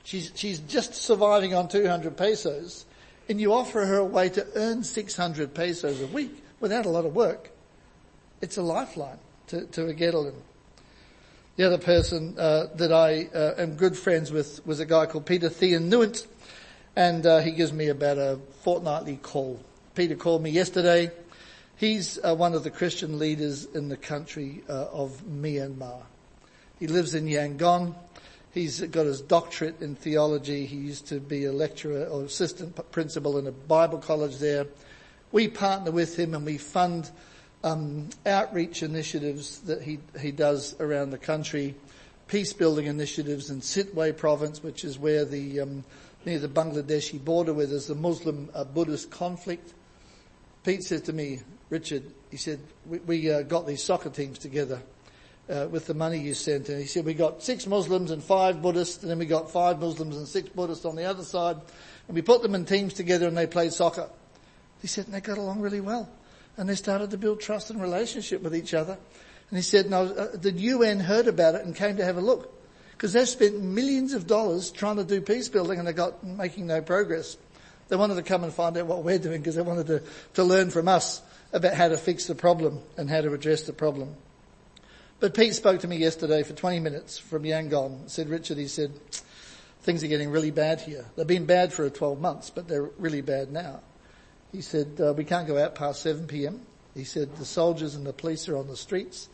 she's, 0.04 0.32
she's 0.36 0.60
just 0.60 0.94
surviving 0.94 1.54
on 1.54 1.68
200 1.68 2.16
pesos 2.16 2.86
and 3.30 3.42
you 3.42 3.54
offer 3.54 3.86
her 3.86 3.98
a 3.98 4.06
way 4.06 4.30
to 4.30 4.48
earn 4.56 4.84
600 4.84 5.54
pesos 5.54 6.02
a 6.02 6.08
week 6.08 6.44
without 6.60 6.86
a 6.86 6.90
lot 6.90 7.06
of 7.06 7.14
work. 7.14 7.52
It's 8.42 8.58
a 8.58 8.62
lifeline 8.62 9.20
to, 9.48 9.66
to 9.66 9.88
a 9.88 9.94
Gedalin. 9.94 10.36
The 11.58 11.66
other 11.66 11.78
person 11.78 12.36
uh, 12.38 12.68
that 12.76 12.94
I 12.94 13.30
uh, 13.34 13.56
am 13.58 13.76
good 13.76 13.98
friends 13.98 14.32
with 14.32 14.66
was 14.66 14.80
a 14.80 14.86
guy 14.86 15.08
called 15.08 15.26
Peter 15.26 15.50
Thean 15.50 15.90
Nuent, 15.90 16.26
and 16.96 17.26
uh, 17.26 17.40
he 17.40 17.52
gives 17.52 17.74
me 17.74 17.90
about 17.90 18.18
a 18.18 18.40
fortnightly 18.62 19.18
call. 19.18 19.60
Peter 19.96 20.16
called 20.16 20.44
me 20.44 20.52
yesterday 20.52 21.12
He's 21.78 22.18
uh, 22.24 22.34
one 22.34 22.56
of 22.56 22.64
the 22.64 22.72
Christian 22.72 23.20
leaders 23.20 23.66
in 23.66 23.88
the 23.88 23.98
country 23.98 24.64
uh, 24.68 24.88
of 24.92 25.22
Myanmar. 25.30 26.02
He 26.80 26.88
lives 26.88 27.14
in 27.14 27.28
Yangon. 27.28 27.94
He's 28.52 28.82
got 28.82 29.06
his 29.06 29.22
doctorate 29.22 29.80
in 29.80 29.94
theology. 29.94 30.66
He 30.66 30.78
used 30.78 31.08
to 31.10 31.20
be 31.20 31.46
a 31.46 31.52
lecturer 31.52 32.06
or 32.06 32.24
assistant 32.24 32.92
principal 32.92 33.38
in 33.38 33.46
a 33.46 33.52
Bible 33.52 34.00
college 34.00 34.40
there. 34.40 34.66
We 35.32 35.50
partner 35.50 35.92
with 35.92 36.18
him 36.18 36.34
and 36.34 36.44
we 36.44 36.58
fund 36.58 37.12
um, 37.64 38.10
outreach 38.26 38.84
initiatives 38.84 39.60
that 39.62 39.82
he 39.82 40.00
he 40.20 40.32
does 40.32 40.76
around 40.80 41.12
the 41.12 41.18
country, 41.18 41.76
peace 42.28 42.54
building 42.54 42.86
initiatives 42.86 43.50
in 43.50 43.62
Sittwe 43.62 44.16
province, 44.16 44.64
which 44.64 44.84
is 44.84 45.00
where 45.00 45.26
the 45.26 45.62
um, 45.62 45.84
near 46.26 46.40
the 46.40 46.48
Bangladeshi 46.48 47.24
border, 47.24 47.54
where 47.54 47.66
there's 47.66 47.88
the 47.88 47.96
Muslim 47.96 48.50
uh, 48.54 48.64
Buddhist 48.64 49.10
conflict. 49.10 49.74
Pete 50.64 50.84
said 50.84 51.06
to 51.06 51.14
me, 51.14 51.40
Richard, 51.70 52.04
he 52.30 52.38
said, 52.38 52.60
we, 52.86 53.00
we 53.00 53.32
uh, 53.32 53.42
got 53.44 53.66
these 53.66 53.82
soccer 53.82 54.10
teams 54.10 54.38
together 54.38 54.82
uh, 55.50 55.68
with 55.72 55.88
the 55.88 55.94
money 55.94 56.20
you 56.20 56.34
sent. 56.34 56.68
And 56.68 56.80
he 56.80 56.86
said, 56.86 57.06
we 57.06 57.14
got 57.14 57.42
six 57.42 57.66
Muslims 57.66 58.12
and 58.12 58.22
five 58.22 58.62
Buddhists, 58.62 59.02
and 59.02 59.10
then 59.10 59.20
we 59.20 59.26
got 59.26 59.50
five 59.50 59.80
Muslims 59.80 60.18
and 60.18 60.28
six 60.28 60.50
Buddhists 60.50 60.86
on 60.86 60.98
the 60.98 61.06
other 61.06 61.24
side. 61.24 61.58
And 62.08 62.16
we 62.16 62.22
put 62.22 62.42
them 62.42 62.56
in 62.56 62.66
teams 62.66 62.94
together 62.94 63.28
and 63.28 63.38
they 63.38 63.48
played 63.48 63.72
soccer. 63.72 64.10
He 64.82 64.88
said, 64.88 65.06
and 65.06 65.14
they 65.14 65.22
got 65.22 65.38
along 65.38 65.62
really 65.62 65.82
well. 65.82 66.10
And 66.58 66.68
they 66.68 66.76
started 66.76 67.12
to 67.12 67.18
build 67.18 67.40
trust 67.40 67.70
and 67.70 67.82
relationship 67.82 68.42
with 68.42 68.56
each 68.56 68.74
other. 68.74 68.98
And 69.50 69.58
he 69.58 69.64
said, 69.64 69.90
no, 69.90 70.06
uh, 70.06 70.36
the 70.36 70.52
UN 70.52 71.00
heard 71.00 71.28
about 71.28 71.56
it 71.56 71.64
and 71.64 71.76
came 71.76 71.98
to 71.98 72.04
have 72.04 72.18
a 72.18 72.22
look. 72.22 72.54
Because 72.92 73.14
they've 73.14 73.30
spent 73.30 73.62
millions 73.62 74.14
of 74.14 74.26
dollars 74.26 74.72
trying 74.72 74.96
to 74.96 75.04
do 75.04 75.22
peace 75.22 75.50
building 75.50 75.78
and 75.78 75.88
they 75.88 75.94
got 75.94 76.24
making 76.24 76.68
no 76.68 76.82
progress. 76.82 77.38
They 77.90 77.96
wanted 77.96 78.16
to 78.16 78.24
come 78.24 78.44
and 78.44 78.52
find 78.52 78.76
out 78.76 78.88
what 78.88 79.04
we're 79.04 79.20
doing 79.20 79.40
because 79.40 79.56
they 79.56 79.62
wanted 79.62 79.88
to, 79.88 80.04
to 80.34 80.44
learn 80.44 80.72
from 80.72 80.88
us 80.88 81.22
about 81.54 81.76
how 81.76 81.88
to 81.88 81.98
fix 81.98 82.26
the 82.26 82.36
problem 82.36 82.82
and 82.98 83.10
how 83.10 83.22
to 83.22 83.32
address 83.34 83.64
the 83.64 83.74
problem. 83.74 84.16
But 85.20 85.34
Pete 85.34 85.56
spoke 85.56 85.82
to 85.82 85.88
me 85.88 85.98
yesterday 85.98 86.44
for 86.44 86.54
20 86.54 86.80
minutes 86.80 87.18
from 87.18 87.44
Yangon. 87.44 88.10
Said, 88.10 88.30
Richard, 88.30 88.58
he 88.58 88.68
said, 88.68 88.92
things 89.82 90.04
are 90.04 90.08
getting 90.08 90.30
really 90.30 90.52
bad 90.52 90.82
here. 90.82 91.06
They've 91.16 91.26
been 91.26 91.46
bad 91.46 91.72
for 91.72 91.90
12 91.90 92.20
months, 92.20 92.50
but 92.50 92.68
they're 92.68 92.90
really 92.98 93.22
bad 93.22 93.52
now. 93.52 93.80
He 94.52 94.62
said, 94.62 95.00
uh, 95.00 95.14
we 95.14 95.24
can't 95.24 95.48
go 95.48 95.58
out 95.58 95.76
past 95.76 96.02
7 96.02 96.28
p.m. 96.28 96.62
He 96.96 97.04
said, 97.04 97.36
the 97.36 97.46
soldiers 97.46 97.96
and 97.96 98.06
the 98.06 98.14
police 98.14 98.48
are 98.50 98.58
on 98.58 98.68
the 98.68 98.78
streets. 98.78 99.30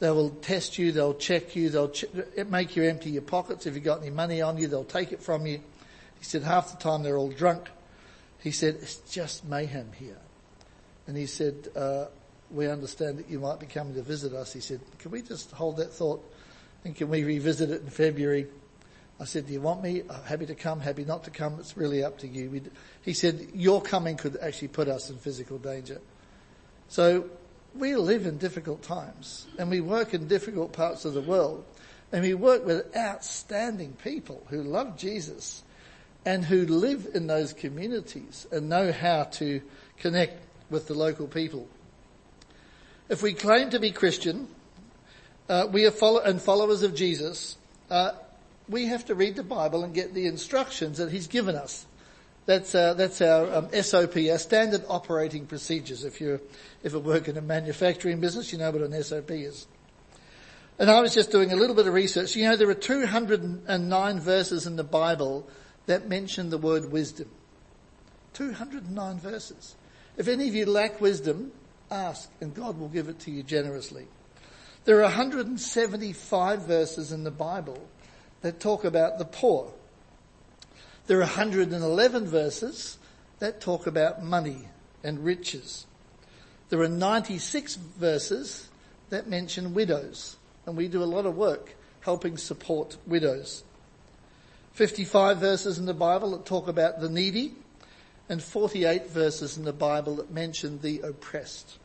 They 0.00 0.10
will 0.10 0.30
test 0.30 0.78
you, 0.78 0.92
they'll 0.92 1.14
check 1.14 1.54
you, 1.54 1.68
they'll 1.68 1.92
make 2.48 2.74
you 2.74 2.84
empty 2.84 3.10
your 3.10 3.22
pockets. 3.22 3.66
If 3.66 3.74
you've 3.74 3.84
got 3.84 4.00
any 4.00 4.10
money 4.10 4.40
on 4.40 4.56
you, 4.56 4.66
they'll 4.66 4.84
take 4.84 5.12
it 5.12 5.22
from 5.22 5.46
you. 5.46 5.60
He 6.18 6.24
said, 6.24 6.42
half 6.42 6.72
the 6.72 6.82
time 6.82 7.02
they're 7.02 7.18
all 7.18 7.30
drunk. 7.30 7.68
He 8.42 8.50
said, 8.50 8.76
it's 8.80 8.96
just 9.10 9.44
mayhem 9.44 9.92
here. 9.92 10.18
And 11.06 11.16
he 11.16 11.26
said, 11.26 11.68
uh, 11.76 12.06
we 12.50 12.68
understand 12.68 13.18
that 13.18 13.28
you 13.28 13.38
might 13.38 13.60
be 13.60 13.66
coming 13.66 13.94
to 13.94 14.02
visit 14.02 14.32
us. 14.32 14.52
He 14.52 14.60
said, 14.60 14.80
can 14.98 15.10
we 15.10 15.22
just 15.22 15.50
hold 15.50 15.76
that 15.76 15.92
thought 15.92 16.24
and 16.84 16.96
can 16.96 17.08
we 17.08 17.22
revisit 17.24 17.70
it 17.70 17.82
in 17.82 17.90
February? 17.90 18.46
I 19.20 19.24
said, 19.24 19.46
do 19.46 19.52
you 19.52 19.60
want 19.60 19.82
me? 19.82 20.02
I'm 20.08 20.22
happy 20.24 20.46
to 20.46 20.54
come, 20.54 20.80
happy 20.80 21.04
not 21.04 21.24
to 21.24 21.30
come. 21.30 21.56
It's 21.60 21.76
really 21.76 22.02
up 22.02 22.18
to 22.20 22.26
you. 22.26 22.48
we 22.48 22.62
he 23.02 23.12
said, 23.12 23.48
your 23.54 23.82
coming 23.82 24.16
could 24.16 24.38
actually 24.40 24.68
put 24.68 24.88
us 24.88 25.10
in 25.10 25.18
physical 25.18 25.58
danger. 25.58 26.00
So 26.88 27.28
we 27.74 27.94
live 27.96 28.24
in 28.24 28.38
difficult 28.38 28.82
times 28.82 29.46
and 29.58 29.68
we 29.68 29.82
work 29.82 30.14
in 30.14 30.26
difficult 30.26 30.72
parts 30.72 31.04
of 31.04 31.12
the 31.12 31.20
world 31.20 31.64
and 32.12 32.22
we 32.22 32.32
work 32.32 32.64
with 32.64 32.96
outstanding 32.96 33.92
people 34.02 34.42
who 34.48 34.62
love 34.62 34.96
Jesus 34.96 35.62
and 36.24 36.44
who 36.44 36.64
live 36.66 37.08
in 37.14 37.26
those 37.26 37.52
communities 37.52 38.46
and 38.50 38.70
know 38.70 38.90
how 38.90 39.24
to 39.24 39.60
connect 39.98 40.42
with 40.70 40.88
the 40.88 40.94
local 40.94 41.26
people. 41.26 41.68
If 43.10 43.22
we 43.22 43.34
claim 43.34 43.70
to 43.70 43.78
be 43.78 43.90
Christian, 43.90 44.48
uh, 45.48 45.68
we 45.70 45.84
are 45.84 45.90
follow- 45.90 46.20
and 46.20 46.40
followers 46.40 46.82
of 46.82 46.94
Jesus, 46.94 47.56
uh, 47.90 48.12
we 48.70 48.86
have 48.86 49.04
to 49.06 49.14
read 49.14 49.36
the 49.36 49.42
Bible 49.42 49.84
and 49.84 49.92
get 49.92 50.14
the 50.14 50.26
instructions 50.26 50.98
that 50.98 51.10
He's 51.10 51.26
given 51.26 51.56
us. 51.56 51.86
That's, 52.46 52.74
uh, 52.74 52.94
that's 52.94 53.20
our 53.20 53.52
um, 53.54 53.68
SOP, 53.82 54.16
our 54.16 54.38
standard 54.38 54.84
operating 54.88 55.46
procedures. 55.46 56.04
If 56.04 56.20
you 56.20 56.40
if 56.82 56.92
you 56.92 56.98
work 56.98 57.28
in 57.28 57.36
a 57.36 57.42
manufacturing 57.42 58.20
business, 58.20 58.52
you 58.52 58.58
know 58.58 58.70
what 58.70 58.80
an 58.80 59.02
SOP 59.02 59.30
is. 59.32 59.66
And 60.78 60.90
I 60.90 61.00
was 61.00 61.12
just 61.12 61.30
doing 61.30 61.52
a 61.52 61.56
little 61.56 61.76
bit 61.76 61.86
of 61.86 61.92
research. 61.92 62.34
You 62.34 62.48
know, 62.48 62.56
there 62.56 62.70
are 62.70 62.74
209 62.74 64.20
verses 64.20 64.66
in 64.66 64.76
the 64.76 64.84
Bible 64.84 65.46
that 65.86 66.08
mention 66.08 66.48
the 66.48 66.56
word 66.56 66.90
wisdom. 66.90 67.28
209 68.32 69.18
verses. 69.18 69.76
If 70.16 70.26
any 70.26 70.48
of 70.48 70.54
you 70.54 70.64
lack 70.64 71.00
wisdom, 71.00 71.52
ask 71.90 72.30
and 72.40 72.54
God 72.54 72.78
will 72.78 72.88
give 72.88 73.08
it 73.08 73.18
to 73.20 73.30
you 73.30 73.42
generously. 73.42 74.06
There 74.86 74.98
are 75.00 75.02
175 75.02 76.62
verses 76.62 77.12
in 77.12 77.24
the 77.24 77.30
Bible 77.30 77.86
that 78.42 78.60
talk 78.60 78.84
about 78.84 79.18
the 79.18 79.24
poor. 79.24 79.72
There 81.06 81.18
are 81.18 81.20
111 81.20 82.26
verses 82.26 82.98
that 83.38 83.60
talk 83.60 83.86
about 83.86 84.22
money 84.22 84.68
and 85.02 85.24
riches. 85.24 85.86
There 86.68 86.80
are 86.80 86.88
96 86.88 87.76
verses 87.76 88.68
that 89.10 89.28
mention 89.28 89.74
widows, 89.74 90.36
and 90.66 90.76
we 90.76 90.88
do 90.88 91.02
a 91.02 91.04
lot 91.04 91.26
of 91.26 91.36
work 91.36 91.74
helping 92.00 92.36
support 92.36 92.96
widows. 93.06 93.64
55 94.72 95.38
verses 95.38 95.78
in 95.78 95.86
the 95.86 95.94
Bible 95.94 96.30
that 96.30 96.46
talk 96.46 96.68
about 96.68 97.00
the 97.00 97.08
needy, 97.08 97.54
and 98.28 98.40
48 98.40 99.10
verses 99.10 99.58
in 99.58 99.64
the 99.64 99.72
Bible 99.72 100.14
that 100.16 100.30
mention 100.30 100.80
the 100.80 101.00
oppressed. 101.00 101.78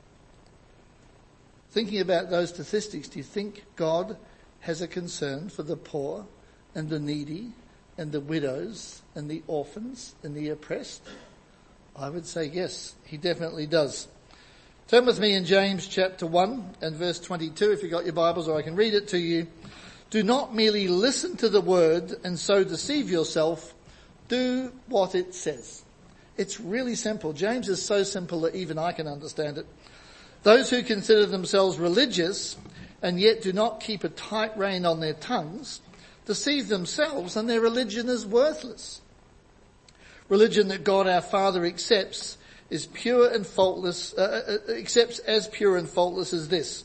Thinking 1.72 2.00
about 2.00 2.30
those 2.30 2.50
statistics, 2.50 3.08
do 3.08 3.18
you 3.18 3.24
think 3.24 3.66
God 3.76 4.16
has 4.62 4.82
a 4.82 4.88
concern 4.88 5.50
for 5.50 5.64
the 5.64 5.76
poor 5.76 6.28
and 6.76 6.90
the 6.90 7.00
needy 7.00 7.52
and 7.98 8.12
the 8.12 8.20
widows 8.20 9.02
and 9.16 9.30
the 9.30 9.42
orphans 9.48 10.14
and 10.22 10.36
the 10.36 10.50
oppressed? 10.50 11.02
I 11.96 12.10
would 12.10 12.26
say 12.26 12.46
yes, 12.46 12.94
he 13.06 13.18
definitely 13.18 13.66
does. 13.66 14.08
Turn 14.88 15.06
with 15.06 15.20
me 15.20 15.34
in 15.34 15.46
James 15.46 15.88
chapter 15.88 16.28
1 16.28 16.76
and 16.82 16.96
verse 16.96 17.20
22 17.20 17.72
if 17.72 17.82
you've 17.82 17.92
got 17.92 18.04
your 18.04 18.14
Bibles 18.14 18.48
or 18.48 18.58
I 18.58 18.62
can 18.62 18.76
read 18.76 18.94
it 18.94 19.08
to 19.10 19.18
you. 19.18 19.48
Do 20.12 20.22
not 20.22 20.54
merely 20.54 20.88
listen 20.88 21.38
to 21.38 21.50
the 21.50 21.62
word 21.62 22.14
and 22.24 22.38
so 22.38 22.64
deceive 22.64 23.10
yourself. 23.10 23.74
Do 24.28 24.72
what 24.88 25.16
it 25.16 25.34
says. 25.34 25.84
It's 26.38 26.60
really 26.60 26.96
simple. 26.96 27.34
James 27.34 27.70
is 27.70 27.82
so 27.82 28.04
simple 28.04 28.42
that 28.42 28.56
even 28.56 28.78
I 28.78 28.92
can 28.92 29.08
understand 29.08 29.58
it. 29.58 29.66
Those 30.44 30.70
who 30.70 30.84
consider 30.84 31.26
themselves 31.26 31.80
religious 31.80 32.58
and 33.02 33.20
yet 33.20 33.42
do 33.42 33.54
not 33.54 33.80
keep 33.80 34.04
a 34.04 34.10
tight 34.10 34.56
rein 34.58 34.86
on 34.86 35.00
their 35.00 35.14
tongues 35.14 35.80
deceive 36.26 36.68
themselves 36.68 37.36
and 37.36 37.50
their 37.50 37.62
religion 37.62 38.10
is 38.10 38.26
worthless. 38.26 39.02
Religion 40.28 40.68
that 40.70 40.84
God 40.84 41.08
our 41.08 41.22
Father 41.22 41.66
accepts 41.66 42.38
is 42.70 42.88
pure 42.88 43.32
and 43.32 43.46
faultless, 43.46 44.14
uh, 44.16 44.60
uh, 44.68 44.72
accepts 44.74 45.20
as 45.20 45.48
pure 45.48 45.78
and 45.78 45.88
faultless 45.88 46.34
as 46.34 46.50
this. 46.50 46.84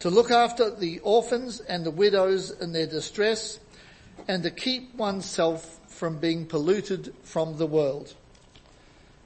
To 0.00 0.10
look 0.10 0.30
after 0.30 0.70
the 0.70 0.98
orphans 1.00 1.60
and 1.60 1.84
the 1.84 1.90
widows 1.90 2.50
in 2.50 2.72
their 2.72 2.86
distress 2.86 3.60
and 4.26 4.42
to 4.42 4.50
keep 4.50 4.94
oneself 4.94 5.78
from 5.88 6.18
being 6.18 6.46
polluted 6.46 7.14
from 7.22 7.58
the 7.58 7.66
world. 7.66 8.14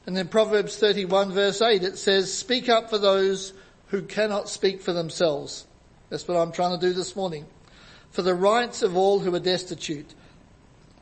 And 0.06 0.16
then 0.16 0.28
Proverbs 0.28 0.76
31 0.76 1.32
verse 1.32 1.62
8 1.62 1.84
it 1.84 1.96
says, 1.96 2.36
speak 2.36 2.68
up 2.68 2.90
for 2.90 2.98
those 2.98 3.52
who 3.88 4.02
cannot 4.02 4.48
speak 4.48 4.82
for 4.82 4.92
themselves. 4.92 5.66
That's 6.10 6.26
what 6.26 6.36
I'm 6.36 6.52
trying 6.52 6.78
to 6.78 6.86
do 6.86 6.92
this 6.92 7.14
morning. 7.14 7.46
For 8.14 8.22
the 8.22 8.32
rights 8.32 8.82
of 8.82 8.96
all 8.96 9.18
who 9.18 9.34
are 9.34 9.40
destitute. 9.40 10.14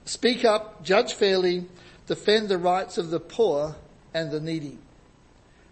Speak 0.06 0.46
up, 0.46 0.82
judge 0.82 1.12
fairly, 1.12 1.66
defend 2.06 2.48
the 2.48 2.56
rights 2.56 2.96
of 2.96 3.10
the 3.10 3.20
poor 3.20 3.76
and 4.14 4.30
the 4.30 4.40
needy. 4.40 4.78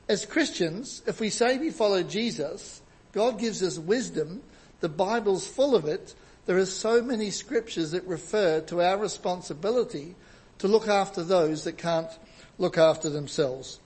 As 0.06 0.26
Christians, 0.26 1.00
if 1.06 1.18
we 1.18 1.30
say 1.30 1.56
we 1.56 1.70
follow 1.70 2.02
Jesus, 2.02 2.82
God 3.12 3.38
gives 3.38 3.62
us 3.62 3.78
wisdom. 3.78 4.42
The 4.80 4.90
Bible's 4.90 5.46
full 5.46 5.74
of 5.74 5.86
it. 5.86 6.14
There 6.44 6.58
are 6.58 6.66
so 6.66 7.00
many 7.00 7.30
scriptures 7.30 7.92
that 7.92 8.06
refer 8.06 8.60
to 8.60 8.82
our 8.82 8.98
responsibility 8.98 10.16
to 10.58 10.68
look 10.68 10.88
after 10.88 11.24
those 11.24 11.64
that 11.64 11.78
can't 11.78 12.10
look 12.58 12.76
after 12.76 13.08
themselves. 13.08 13.80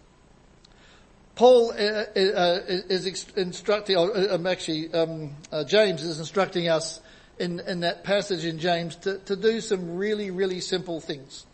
Paul 1.37 1.71
uh, 1.71 1.75
uh, 1.77 2.21
uh, 2.21 2.61
is 2.67 3.07
instructing, 3.37 3.97
or 3.97 4.33
um, 4.33 4.45
actually, 4.49 4.93
um, 4.93 5.37
James 5.69 6.03
is 6.03 6.19
instructing 6.19 6.69
us 6.69 6.99
in, 7.39 7.61
in 7.61 7.81
that 7.81 8.05
passage 8.05 8.45
in 8.45 8.59
James 8.59 8.97
to, 8.97 9.19
to 9.19 9.37
do 9.37 9.61
some 9.61 9.97
really, 9.97 10.31
really 10.31 10.61
simple 10.61 11.01
things. 11.01 11.47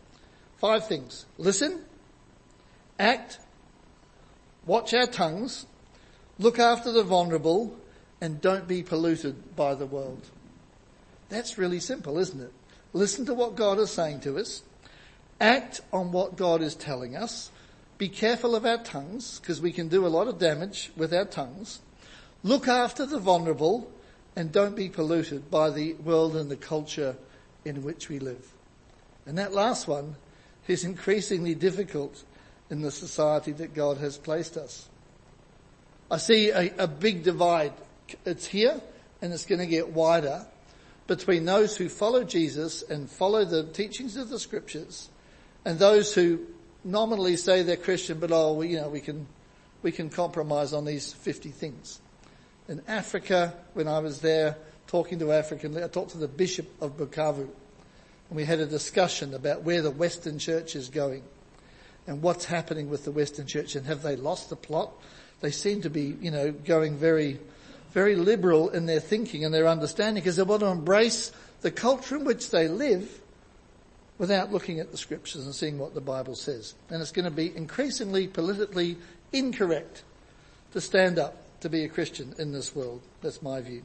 Five 0.58 0.86
things. 0.86 1.26
Listen, 1.38 1.84
act, 2.98 3.38
watch 4.66 4.92
our 4.92 5.06
tongues, 5.06 5.66
look 6.38 6.58
after 6.58 6.92
the 6.92 7.02
vulnerable, 7.02 7.76
and 8.20 8.40
don't 8.40 8.68
be 8.68 8.82
polluted 8.82 9.56
by 9.56 9.74
the 9.74 9.86
world. 9.86 10.26
That's 11.30 11.56
really 11.56 11.80
simple, 11.80 12.18
isn't 12.18 12.40
it? 12.40 12.52
Listen 12.92 13.24
to 13.26 13.34
what 13.34 13.56
God 13.56 13.78
is 13.78 13.90
saying 13.90 14.20
to 14.20 14.36
us, 14.36 14.62
act 15.40 15.80
on 15.92 16.12
what 16.12 16.36
God 16.36 16.60
is 16.60 16.74
telling 16.74 17.16
us, 17.16 17.50
be 17.96 18.08
careful 18.08 18.54
of 18.56 18.66
our 18.66 18.82
tongues, 18.82 19.38
because 19.40 19.60
we 19.60 19.72
can 19.72 19.88
do 19.88 20.06
a 20.06 20.08
lot 20.08 20.26
of 20.26 20.38
damage 20.38 20.90
with 20.96 21.14
our 21.14 21.24
tongues. 21.24 21.80
Look 22.42 22.66
after 22.68 23.06
the 23.06 23.18
vulnerable 23.18 23.90
and 24.36 24.52
don't 24.52 24.76
be 24.76 24.88
polluted 24.88 25.50
by 25.50 25.70
the 25.70 25.94
world 25.94 26.36
and 26.36 26.50
the 26.50 26.56
culture 26.56 27.16
in 27.64 27.82
which 27.82 28.08
we 28.08 28.18
live. 28.18 28.52
And 29.26 29.38
that 29.38 29.52
last 29.52 29.88
one 29.88 30.16
is 30.66 30.84
increasingly 30.84 31.54
difficult 31.54 32.22
in 32.70 32.82
the 32.82 32.90
society 32.90 33.52
that 33.52 33.74
God 33.74 33.98
has 33.98 34.16
placed 34.16 34.56
us. 34.56 34.88
I 36.10 36.18
see 36.18 36.50
a, 36.50 36.72
a 36.78 36.86
big 36.86 37.22
divide. 37.22 37.72
It's 38.24 38.46
here 38.46 38.80
and 39.20 39.32
it's 39.32 39.46
going 39.46 39.58
to 39.60 39.66
get 39.66 39.90
wider 39.90 40.46
between 41.06 41.44
those 41.44 41.76
who 41.76 41.88
follow 41.88 42.24
Jesus 42.24 42.82
and 42.82 43.10
follow 43.10 43.44
the 43.44 43.64
teachings 43.64 44.16
of 44.16 44.28
the 44.28 44.38
scriptures 44.38 45.08
and 45.64 45.78
those 45.78 46.14
who 46.14 46.46
nominally 46.84 47.36
say 47.36 47.62
they're 47.62 47.76
Christian, 47.76 48.18
but 48.18 48.30
oh, 48.32 48.62
you 48.62 48.80
know, 48.80 48.88
we 48.88 49.00
can, 49.00 49.26
we 49.82 49.92
can 49.92 50.08
compromise 50.08 50.72
on 50.72 50.84
these 50.84 51.12
50 51.12 51.50
things. 51.50 52.00
In 52.70 52.80
Africa, 52.86 53.52
when 53.74 53.88
I 53.88 53.98
was 53.98 54.20
there 54.20 54.56
talking 54.86 55.18
to 55.18 55.32
African, 55.32 55.76
I 55.82 55.88
talked 55.88 56.12
to 56.12 56.18
the 56.18 56.28
Bishop 56.28 56.68
of 56.80 56.96
Bukavu, 56.96 57.40
and 57.40 57.50
we 58.30 58.44
had 58.44 58.60
a 58.60 58.66
discussion 58.66 59.34
about 59.34 59.64
where 59.64 59.82
the 59.82 59.90
Western 59.90 60.38
Church 60.38 60.76
is 60.76 60.88
going, 60.88 61.24
and 62.06 62.22
what's 62.22 62.44
happening 62.44 62.88
with 62.88 63.04
the 63.04 63.10
Western 63.10 63.48
Church, 63.48 63.74
and 63.74 63.86
have 63.86 64.02
they 64.02 64.14
lost 64.14 64.50
the 64.50 64.56
plot? 64.56 64.92
They 65.40 65.50
seem 65.50 65.82
to 65.82 65.90
be, 65.90 66.16
you 66.20 66.30
know, 66.30 66.52
going 66.52 66.96
very, 66.96 67.40
very 67.90 68.14
liberal 68.14 68.68
in 68.68 68.86
their 68.86 69.00
thinking 69.00 69.44
and 69.44 69.52
their 69.52 69.66
understanding 69.66 70.22
because 70.22 70.36
they 70.36 70.44
want 70.44 70.60
to 70.60 70.68
embrace 70.68 71.32
the 71.62 71.72
culture 71.72 72.18
in 72.18 72.24
which 72.24 72.50
they 72.50 72.68
live 72.68 73.20
without 74.16 74.52
looking 74.52 74.78
at 74.78 74.92
the 74.92 74.96
scriptures 74.96 75.44
and 75.44 75.56
seeing 75.56 75.76
what 75.76 75.94
the 75.94 76.00
Bible 76.00 76.36
says. 76.36 76.76
And 76.88 77.02
it's 77.02 77.10
going 77.10 77.24
to 77.24 77.32
be 77.32 77.52
increasingly 77.56 78.28
politically 78.28 78.96
incorrect 79.32 80.04
to 80.70 80.80
stand 80.80 81.18
up 81.18 81.49
to 81.60 81.68
be 81.68 81.84
a 81.84 81.88
Christian 81.88 82.34
in 82.38 82.52
this 82.52 82.74
world. 82.74 83.02
That's 83.22 83.42
my 83.42 83.60
view. 83.60 83.82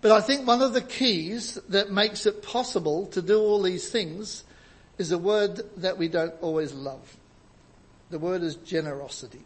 But 0.00 0.12
I 0.12 0.20
think 0.20 0.46
one 0.46 0.62
of 0.62 0.74
the 0.74 0.80
keys 0.80 1.54
that 1.68 1.92
makes 1.92 2.26
it 2.26 2.42
possible 2.42 3.06
to 3.06 3.22
do 3.22 3.38
all 3.38 3.62
these 3.62 3.88
things 3.88 4.44
is 4.98 5.12
a 5.12 5.18
word 5.18 5.60
that 5.76 5.96
we 5.96 6.08
don't 6.08 6.34
always 6.40 6.72
love. 6.72 7.16
The 8.10 8.18
word 8.18 8.42
is 8.42 8.56
generosity. 8.56 9.44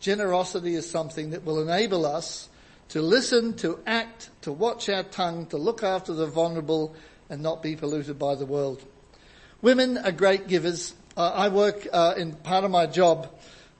Generosity 0.00 0.74
is 0.74 0.90
something 0.90 1.30
that 1.30 1.44
will 1.44 1.60
enable 1.60 2.06
us 2.06 2.48
to 2.88 3.02
listen, 3.02 3.54
to 3.56 3.78
act, 3.86 4.30
to 4.42 4.52
watch 4.52 4.88
our 4.88 5.02
tongue, 5.02 5.46
to 5.46 5.58
look 5.58 5.82
after 5.82 6.14
the 6.14 6.26
vulnerable, 6.26 6.94
and 7.28 7.42
not 7.42 7.62
be 7.62 7.76
polluted 7.76 8.18
by 8.18 8.34
the 8.34 8.46
world. 8.46 8.82
Women 9.60 9.98
are 9.98 10.12
great 10.12 10.48
givers. 10.48 10.94
Uh, 11.16 11.32
I 11.34 11.48
work 11.48 11.86
uh, 11.92 12.14
in 12.16 12.34
part 12.34 12.64
of 12.64 12.70
my 12.70 12.86
job 12.86 13.28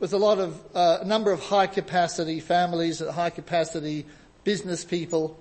with 0.00 0.12
a 0.12 0.18
lot 0.18 0.38
of 0.38 0.60
uh, 0.74 0.98
a 1.00 1.04
number 1.04 1.32
of 1.32 1.40
high 1.40 1.66
capacity 1.66 2.40
families, 2.40 3.00
high 3.00 3.30
capacity 3.30 4.06
business 4.44 4.84
people, 4.84 5.38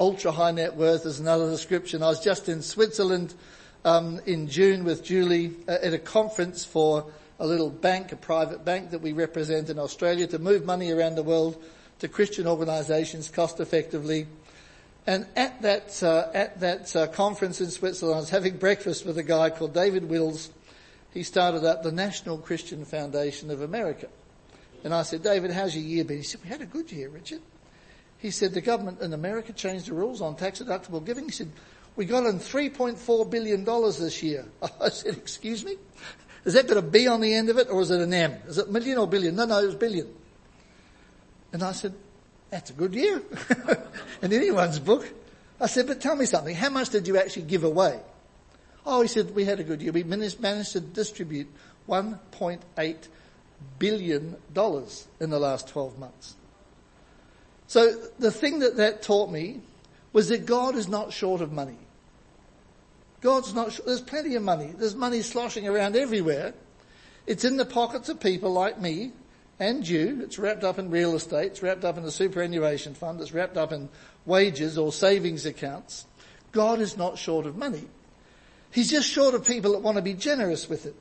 ultra 0.00 0.32
high 0.32 0.50
net 0.50 0.76
worth 0.76 1.04
is 1.04 1.20
another 1.20 1.50
description. 1.50 2.02
I 2.02 2.08
was 2.08 2.20
just 2.20 2.48
in 2.48 2.62
Switzerland 2.62 3.34
um, 3.84 4.20
in 4.26 4.48
June 4.48 4.84
with 4.84 5.04
Julie 5.04 5.54
uh, 5.68 5.72
at 5.82 5.92
a 5.92 5.98
conference 5.98 6.64
for 6.64 7.06
a 7.38 7.46
little 7.46 7.70
bank, 7.70 8.12
a 8.12 8.16
private 8.16 8.64
bank 8.64 8.90
that 8.90 9.00
we 9.00 9.12
represent 9.12 9.70
in 9.70 9.78
Australia 9.78 10.26
to 10.26 10.38
move 10.38 10.64
money 10.64 10.90
around 10.90 11.14
the 11.14 11.22
world 11.22 11.62
to 12.00 12.08
Christian 12.08 12.46
organisations 12.46 13.28
cost 13.28 13.60
effectively. 13.60 14.26
And 15.06 15.26
at 15.36 15.62
that, 15.62 16.02
uh, 16.02 16.28
at 16.34 16.60
that 16.60 16.94
uh, 16.94 17.06
conference 17.08 17.60
in 17.60 17.70
Switzerland, 17.70 18.16
I 18.16 18.20
was 18.20 18.30
having 18.30 18.56
breakfast 18.56 19.06
with 19.06 19.18
a 19.18 19.22
guy 19.22 19.50
called 19.50 19.74
David 19.74 20.08
Wills. 20.08 20.50
He 21.18 21.24
started 21.24 21.64
up 21.64 21.82
the 21.82 21.90
National 21.90 22.38
Christian 22.38 22.84
Foundation 22.84 23.50
of 23.50 23.60
America. 23.60 24.06
And 24.84 24.94
I 24.94 25.02
said, 25.02 25.24
David, 25.24 25.50
how's 25.50 25.74
your 25.74 25.82
year 25.82 26.04
been? 26.04 26.18
He 26.18 26.22
said, 26.22 26.40
we 26.44 26.48
had 26.48 26.60
a 26.60 26.66
good 26.66 26.92
year, 26.92 27.08
Richard. 27.08 27.40
He 28.18 28.30
said, 28.30 28.54
the 28.54 28.60
government 28.60 29.00
in 29.00 29.12
America 29.12 29.52
changed 29.52 29.88
the 29.88 29.94
rules 29.94 30.22
on 30.22 30.36
tax 30.36 30.62
deductible 30.62 31.04
giving. 31.04 31.24
He 31.24 31.32
said, 31.32 31.50
we 31.96 32.04
got 32.04 32.24
in 32.24 32.38
$3.4 32.38 33.28
billion 33.28 33.64
this 33.64 34.22
year. 34.22 34.46
I 34.80 34.90
said, 34.90 35.16
excuse 35.16 35.64
me? 35.64 35.74
Is 36.44 36.54
that 36.54 36.68
got 36.68 36.76
a 36.76 36.82
B 36.82 37.08
on 37.08 37.20
the 37.20 37.34
end 37.34 37.48
of 37.48 37.58
it 37.58 37.68
or 37.68 37.80
is 37.80 37.90
it 37.90 38.00
an 38.00 38.14
M? 38.14 38.34
Is 38.46 38.58
it 38.58 38.70
million 38.70 38.98
or 38.98 39.08
billion? 39.08 39.34
No, 39.34 39.44
no, 39.44 39.58
it 39.60 39.66
was 39.66 39.74
billion. 39.74 40.06
And 41.52 41.64
I 41.64 41.72
said, 41.72 41.94
that's 42.48 42.70
a 42.70 42.74
good 42.74 42.94
year. 42.94 43.20
in 44.22 44.32
anyone's 44.32 44.78
book. 44.78 45.04
I 45.60 45.66
said, 45.66 45.88
but 45.88 46.00
tell 46.00 46.14
me 46.14 46.26
something. 46.26 46.54
How 46.54 46.70
much 46.70 46.90
did 46.90 47.08
you 47.08 47.18
actually 47.18 47.46
give 47.46 47.64
away? 47.64 47.98
Oh, 48.90 49.02
he 49.02 49.08
said, 49.08 49.34
we 49.34 49.44
had 49.44 49.60
a 49.60 49.64
good 49.64 49.82
year. 49.82 49.92
We 49.92 50.02
managed, 50.02 50.40
to 50.72 50.80
distribute 50.80 51.46
$1.8 51.90 52.96
billion 53.78 54.36
in 55.20 55.30
the 55.30 55.38
last 55.38 55.68
12 55.68 55.98
months. 55.98 56.34
So 57.66 57.92
the 58.18 58.30
thing 58.30 58.60
that 58.60 58.78
that 58.78 59.02
taught 59.02 59.30
me 59.30 59.60
was 60.14 60.28
that 60.30 60.46
God 60.46 60.74
is 60.74 60.88
not 60.88 61.12
short 61.12 61.42
of 61.42 61.52
money. 61.52 61.76
God's 63.20 63.52
not, 63.52 63.78
there's 63.84 64.00
plenty 64.00 64.36
of 64.36 64.42
money. 64.42 64.72
There's 64.74 64.94
money 64.94 65.20
sloshing 65.20 65.68
around 65.68 65.94
everywhere. 65.94 66.54
It's 67.26 67.44
in 67.44 67.58
the 67.58 67.66
pockets 67.66 68.08
of 68.08 68.20
people 68.20 68.52
like 68.52 68.80
me 68.80 69.12
and 69.60 69.86
you. 69.86 70.22
It's 70.22 70.38
wrapped 70.38 70.64
up 70.64 70.78
in 70.78 70.90
real 70.90 71.14
estate. 71.14 71.48
It's 71.48 71.62
wrapped 71.62 71.84
up 71.84 71.98
in 71.98 72.04
a 72.04 72.10
superannuation 72.10 72.94
fund. 72.94 73.20
It's 73.20 73.34
wrapped 73.34 73.58
up 73.58 73.70
in 73.70 73.90
wages 74.24 74.78
or 74.78 74.92
savings 74.92 75.44
accounts. 75.44 76.06
God 76.52 76.80
is 76.80 76.96
not 76.96 77.18
short 77.18 77.44
of 77.44 77.54
money. 77.54 77.84
He's 78.70 78.90
just 78.90 79.08
short 79.08 79.34
of 79.34 79.46
people 79.46 79.72
that 79.72 79.80
want 79.80 79.96
to 79.96 80.02
be 80.02 80.14
generous 80.14 80.68
with 80.68 80.86
it. 80.86 80.94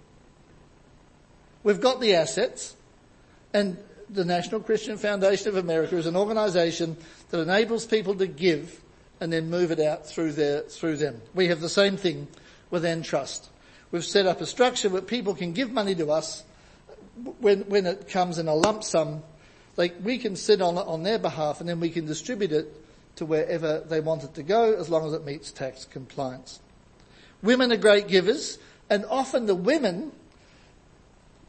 We've 1.63 1.81
got 1.81 1.99
the 1.99 2.15
assets 2.15 2.75
and 3.53 3.77
the 4.09 4.23
National 4.23 4.61
Christian 4.61 4.97
Foundation 4.97 5.49
of 5.49 5.57
America 5.57 5.97
is 5.97 6.05
an 6.05 6.15
organization 6.15 6.95
that 7.29 7.39
enables 7.39 7.85
people 7.85 8.15
to 8.15 8.27
give 8.27 8.81
and 9.19 9.33
then 9.33 9.49
move 9.49 9.71
it 9.71 9.79
out 9.79 10.05
through 10.05 10.33
their, 10.33 10.61
through 10.61 10.97
them. 10.97 11.21
We 11.33 11.47
have 11.47 11.59
the 11.59 11.69
same 11.69 11.97
thing 11.97 12.27
with 12.69 12.85
Entrust. 12.85 13.49
We've 13.91 14.05
set 14.05 14.25
up 14.25 14.41
a 14.41 14.45
structure 14.45 14.89
where 14.89 15.01
people 15.01 15.33
can 15.33 15.53
give 15.53 15.71
money 15.71 15.95
to 15.95 16.11
us 16.11 16.43
when, 17.39 17.61
when 17.61 17.85
it 17.85 18.07
comes 18.09 18.37
in 18.37 18.47
a 18.47 18.55
lump 18.55 18.83
sum. 18.83 19.23
Like 19.75 19.95
we 20.03 20.17
can 20.17 20.35
sit 20.35 20.61
on 20.61 20.77
it 20.77 20.87
on 20.87 21.03
their 21.03 21.19
behalf 21.19 21.59
and 21.59 21.67
then 21.67 21.79
we 21.79 21.89
can 21.89 22.05
distribute 22.05 22.51
it 22.51 22.73
to 23.17 23.25
wherever 23.25 23.79
they 23.79 23.99
want 23.99 24.23
it 24.23 24.35
to 24.35 24.43
go 24.43 24.73
as 24.73 24.89
long 24.89 25.07
as 25.07 25.13
it 25.13 25.25
meets 25.25 25.51
tax 25.51 25.85
compliance. 25.85 26.59
Women 27.41 27.71
are 27.71 27.77
great 27.77 28.07
givers 28.07 28.57
and 28.89 29.05
often 29.05 29.45
the 29.45 29.55
women 29.55 30.11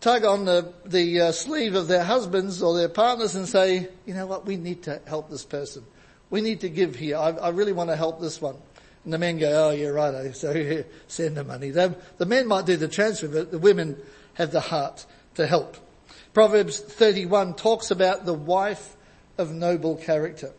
tug 0.00 0.24
on 0.24 0.44
the, 0.44 0.72
the 0.84 1.20
uh, 1.20 1.32
sleeve 1.32 1.74
of 1.74 1.88
their 1.88 2.04
husbands 2.04 2.62
or 2.62 2.76
their 2.76 2.88
partners 2.88 3.34
and 3.34 3.48
say, 3.48 3.88
you 4.06 4.14
know 4.14 4.26
what, 4.26 4.46
we 4.46 4.56
need 4.56 4.82
to 4.84 5.00
help 5.06 5.30
this 5.30 5.44
person. 5.44 5.84
We 6.30 6.40
need 6.40 6.60
to 6.60 6.68
give 6.68 6.94
here. 6.94 7.16
I, 7.16 7.30
I 7.30 7.48
really 7.50 7.72
want 7.72 7.90
to 7.90 7.96
help 7.96 8.20
this 8.20 8.40
one. 8.40 8.56
And 9.04 9.12
the 9.12 9.18
men 9.18 9.38
go, 9.38 9.68
oh 9.68 9.70
you're 9.70 9.94
right, 9.94 10.34
so 10.36 10.52
here, 10.54 10.86
send 11.06 11.36
the 11.36 11.44
money. 11.44 11.70
They, 11.70 11.92
the 12.18 12.26
men 12.26 12.46
might 12.46 12.66
do 12.66 12.76
the 12.76 12.88
transfer, 12.88 13.28
but 13.28 13.50
the 13.50 13.58
women 13.58 13.96
have 14.34 14.50
the 14.52 14.60
heart 14.60 15.06
to 15.34 15.46
help. 15.46 15.76
Proverbs 16.34 16.78
31 16.78 17.54
talks 17.54 17.90
about 17.90 18.24
the 18.24 18.34
wife 18.34 18.96
of 19.38 19.52
noble 19.52 19.96
character. 19.96 20.52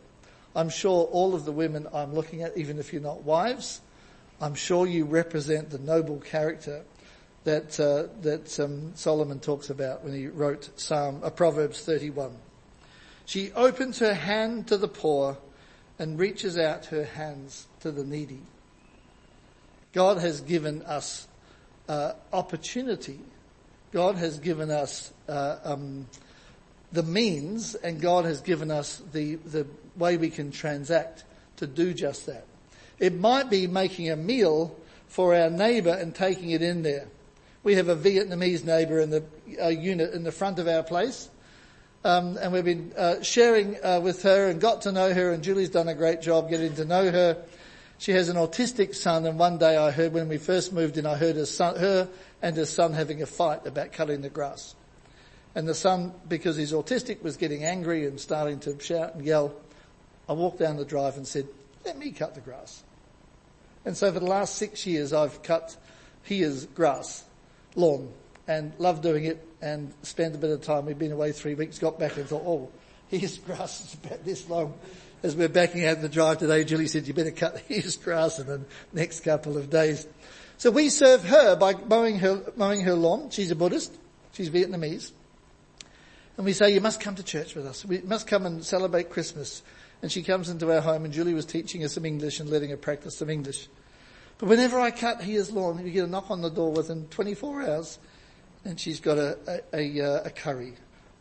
I'm 0.56 0.70
sure 0.70 1.06
all 1.06 1.36
of 1.36 1.46
the 1.46 1.52
women 1.52 1.88
I'm 1.94 2.14
looking 2.14 2.42
at, 2.42 2.58
even 2.58 2.80
if 2.80 2.92
you're 2.92 3.02
not 3.02 3.24
wives, 3.24 3.82
I'm 4.42 4.56
sure 4.56 4.88
you 4.88 5.06
represent 5.06 5.70
the 5.70 5.80
noble 5.80 6.20
character 6.20 6.84
that 7.44 7.80
uh, 7.80 8.08
that 8.22 8.60
um, 8.60 8.94
Solomon 8.96 9.40
talks 9.40 9.70
about 9.70 10.04
when 10.04 10.14
he 10.14 10.28
wrote 10.28 10.70
Psalm 10.78 11.22
uh, 11.24 11.30
Proverbs 11.30 11.82
31. 11.82 12.32
She 13.26 13.52
opens 13.52 14.00
her 14.00 14.14
hand 14.14 14.68
to 14.68 14.78
the 14.78 14.88
poor 14.88 15.38
and 15.98 16.18
reaches 16.18 16.58
out 16.58 16.86
her 16.86 17.04
hands 17.04 17.68
to 17.82 17.92
the 17.92 18.04
needy. 18.04 18.42
God 19.92 20.18
has 20.18 20.42
given 20.42 20.84
us 20.84 21.28
uh, 21.88 22.14
opportunity. 22.32 23.20
God 23.92 24.16
has 24.16 24.40
given 24.40 24.72
us 24.72 25.12
uh, 25.28 25.58
um, 25.64 26.08
the 26.92 27.04
means, 27.04 27.76
and 27.76 28.00
God 28.00 28.24
has 28.26 28.40
given 28.42 28.72
us 28.72 29.02
the 29.12 29.36
the 29.36 29.68
way 29.98 30.16
we 30.16 30.30
can 30.30 30.52
transact 30.52 31.26
to 31.58 31.68
do 31.68 31.94
just 31.94 32.26
that. 32.28 32.46
It 33.00 33.18
might 33.18 33.50
be 33.50 33.66
making 33.68 34.10
a 34.10 34.16
meal 34.16 34.76
for 35.08 35.34
our 35.36 35.50
neighbour 35.50 35.92
and 35.92 36.14
taking 36.14 36.52
it 36.52 36.62
in 36.62 36.84
there. 36.84 37.08
We 37.64 37.76
have 37.76 37.90
a 37.90 37.96
Vietnamese 37.96 38.64
neighbour 38.64 39.00
in 39.00 39.10
the 39.10 39.24
uh, 39.62 39.68
unit 39.68 40.14
in 40.14 40.24
the 40.24 40.32
front 40.32 40.60
of 40.60 40.68
our 40.68 40.84
place. 40.84 41.30
Um, 42.04 42.38
and 42.38 42.54
we've 42.54 42.64
been 42.64 42.94
uh, 42.98 43.22
sharing 43.22 43.76
uh, 43.84 44.00
with 44.00 44.24
her 44.24 44.48
and 44.48 44.62
got 44.62 44.84
to 44.84 44.92
know 44.92 45.14
her 45.14 45.32
and 45.32 45.44
Julie's 45.44 45.70
done 45.70 45.90
a 45.90 45.94
great 45.94 46.22
job 46.22 46.50
getting 46.50 46.76
to 46.76 46.86
know 46.86 47.12
her. 47.12 47.44
She 47.98 48.14
has 48.14 48.30
an 48.30 48.38
autistic 48.38 48.96
son 48.96 49.26
and 49.26 49.38
one 49.38 49.58
day 49.58 49.76
I 49.76 49.92
heard 49.92 50.14
when 50.14 50.30
we 50.30 50.38
first 50.38 50.72
moved 50.72 50.98
in 50.98 51.06
I 51.06 51.16
heard 51.16 51.36
her, 51.36 51.46
son, 51.46 51.76
her 51.76 52.08
and 52.42 52.56
her 52.56 52.66
son 52.66 52.94
having 52.94 53.22
a 53.22 53.26
fight 53.26 53.66
about 53.66 53.92
cutting 53.92 54.22
the 54.22 54.30
grass. 54.30 54.76
And 55.56 55.68
the 55.68 55.76
son, 55.76 56.14
because 56.30 56.56
he's 56.56 56.72
autistic, 56.72 57.22
was 57.22 57.36
getting 57.36 57.66
angry 57.66 58.06
and 58.06 58.20
starting 58.20 58.60
to 58.62 58.80
shout 58.80 59.16
and 59.16 59.26
yell. 59.26 59.54
I 60.30 60.34
walked 60.34 60.60
down 60.60 60.78
the 60.78 60.86
drive 60.86 61.18
and 61.18 61.28
said, 61.28 61.48
let 61.84 61.98
me 61.98 62.12
cut 62.12 62.36
the 62.36 62.42
grass. 62.42 62.84
And 63.86 63.96
so 63.96 64.12
for 64.12 64.20
the 64.20 64.26
last 64.26 64.56
six 64.56 64.86
years 64.86 65.14
I've 65.14 65.42
cut 65.44 65.76
his 66.24 66.66
grass 66.66 67.24
lawn 67.76 68.12
and 68.48 68.74
loved 68.78 69.04
doing 69.04 69.26
it 69.26 69.46
and 69.62 69.94
spent 70.04 70.36
a 70.36 70.38
bit 70.38 70.50
of 70.50 70.62
time. 70.62 70.86
We'd 70.86 71.00
been 71.00 71.12
away 71.12 71.32
three 71.32 71.56
weeks, 71.56 71.80
got 71.80 72.00
back 72.00 72.18
and 72.18 72.28
thought, 72.28 72.44
oh, 72.46 72.70
here's 73.10 73.38
grass 73.38 73.82
is 73.86 73.94
about 73.94 74.26
this 74.26 74.50
long. 74.50 74.74
As 75.22 75.36
we're 75.36 75.50
backing 75.50 75.86
out 75.86 76.02
the 76.02 76.08
drive 76.08 76.38
today, 76.38 76.64
Julie 76.64 76.88
said, 76.88 77.08
you 77.08 77.14
better 77.14 77.32
cut 77.32 77.60
his 77.68 77.98
grass 77.98 78.40
in 78.40 78.48
the 78.48 78.62
next 78.94 79.22
couple 79.22 79.58
of 79.58 79.70
days. 79.70 80.08
So 80.58 80.72
we 80.72 80.90
serve 80.90 81.24
her 81.26 81.56
by 81.56 81.74
mowing 81.74 82.20
her, 82.20 82.44
mowing 82.56 82.82
her 82.82 82.94
lawn. 82.94 83.30
She's 83.30 83.52
a 83.52 83.56
Buddhist. 83.56 83.94
She's 84.34 84.50
Vietnamese. 84.50 85.12
And 86.38 86.46
we 86.46 86.54
say, 86.54 86.74
you 86.74 86.82
must 86.82 87.02
come 87.02 87.16
to 87.16 87.24
church 87.24 87.56
with 87.56 87.66
us. 87.66 87.84
We 87.84 88.00
must 88.02 88.28
come 88.28 88.46
and 88.46 88.64
celebrate 88.64 89.10
Christmas. 89.10 89.62
And 90.02 90.12
she 90.12 90.24
comes 90.24 90.50
into 90.50 90.72
our 90.72 90.82
home 90.82 91.06
and 91.06 91.14
Julie 91.14 91.34
was 91.34 91.46
teaching 91.46 91.82
her 91.82 91.90
some 91.90 92.06
English 92.06 92.40
and 92.40 92.50
letting 92.50 92.70
her 92.70 92.78
practice 92.78 93.18
some 93.18 93.30
English. 93.30 93.68
But 94.38 94.48
whenever 94.48 94.80
I 94.80 94.92
cut 94.92 95.22
his 95.22 95.52
lawn, 95.52 95.84
we 95.84 95.92
get 95.92 96.06
a 96.06 96.08
knock 96.08 96.32
on 96.32 96.42
the 96.42 96.50
door 96.50 96.72
within 96.72 97.08
24 97.08 97.62
hours 97.64 98.00
and 98.64 98.80
she's 98.80 99.00
got 99.00 99.18
a, 99.18 99.62
a, 99.74 100.02
a, 100.02 100.02
uh, 100.02 100.24
a 100.26 100.30
curry 100.30 100.74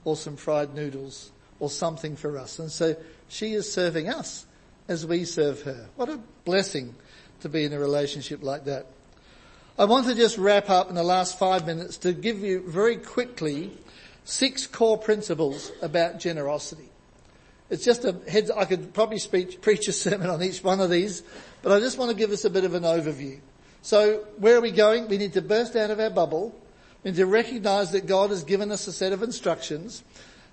or 0.04 0.16
some 0.16 0.36
fried 0.36 0.74
noodles 0.74 1.32
or 1.58 1.68
something 1.68 2.16
for 2.16 2.38
us. 2.38 2.58
And 2.58 2.70
so 2.70 2.96
she 3.28 3.54
is 3.54 3.70
serving 3.70 4.08
us 4.08 4.46
as 4.86 5.04
we 5.04 5.24
serve 5.24 5.62
her. 5.62 5.88
What 5.96 6.08
a 6.08 6.20
blessing 6.44 6.94
to 7.40 7.48
be 7.48 7.64
in 7.64 7.72
a 7.72 7.78
relationship 7.78 8.42
like 8.42 8.64
that. 8.64 8.86
I 9.78 9.84
want 9.84 10.06
to 10.06 10.14
just 10.14 10.38
wrap 10.38 10.70
up 10.70 10.88
in 10.88 10.96
the 10.96 11.04
last 11.04 11.38
five 11.38 11.66
minutes 11.66 11.98
to 11.98 12.12
give 12.12 12.40
you 12.40 12.68
very 12.68 12.96
quickly 12.96 13.70
six 14.24 14.66
core 14.66 14.98
principles 14.98 15.70
about 15.82 16.18
generosity. 16.18 16.90
It's 17.70 17.84
just 17.84 18.04
a 18.04 18.16
heads, 18.28 18.50
I 18.50 18.64
could 18.64 18.94
probably 18.94 19.18
speak, 19.18 19.60
preach 19.60 19.88
a 19.88 19.92
sermon 19.92 20.30
on 20.30 20.42
each 20.42 20.64
one 20.64 20.80
of 20.80 20.90
these, 20.90 21.22
but 21.62 21.70
I 21.72 21.80
just 21.80 21.98
want 21.98 22.10
to 22.10 22.16
give 22.16 22.30
us 22.30 22.44
a 22.44 22.50
bit 22.50 22.64
of 22.64 22.74
an 22.74 22.82
overview. 22.82 23.40
So 23.82 24.24
where 24.38 24.56
are 24.56 24.60
we 24.60 24.70
going? 24.70 25.08
We 25.08 25.18
need 25.18 25.34
to 25.34 25.42
burst 25.42 25.76
out 25.76 25.90
of 25.90 26.00
our 26.00 26.10
bubble. 26.10 26.58
We 27.04 27.10
need 27.10 27.18
to 27.18 27.26
recognize 27.26 27.92
that 27.92 28.06
God 28.06 28.30
has 28.30 28.42
given 28.42 28.72
us 28.72 28.86
a 28.86 28.92
set 28.92 29.12
of 29.12 29.22
instructions. 29.22 30.02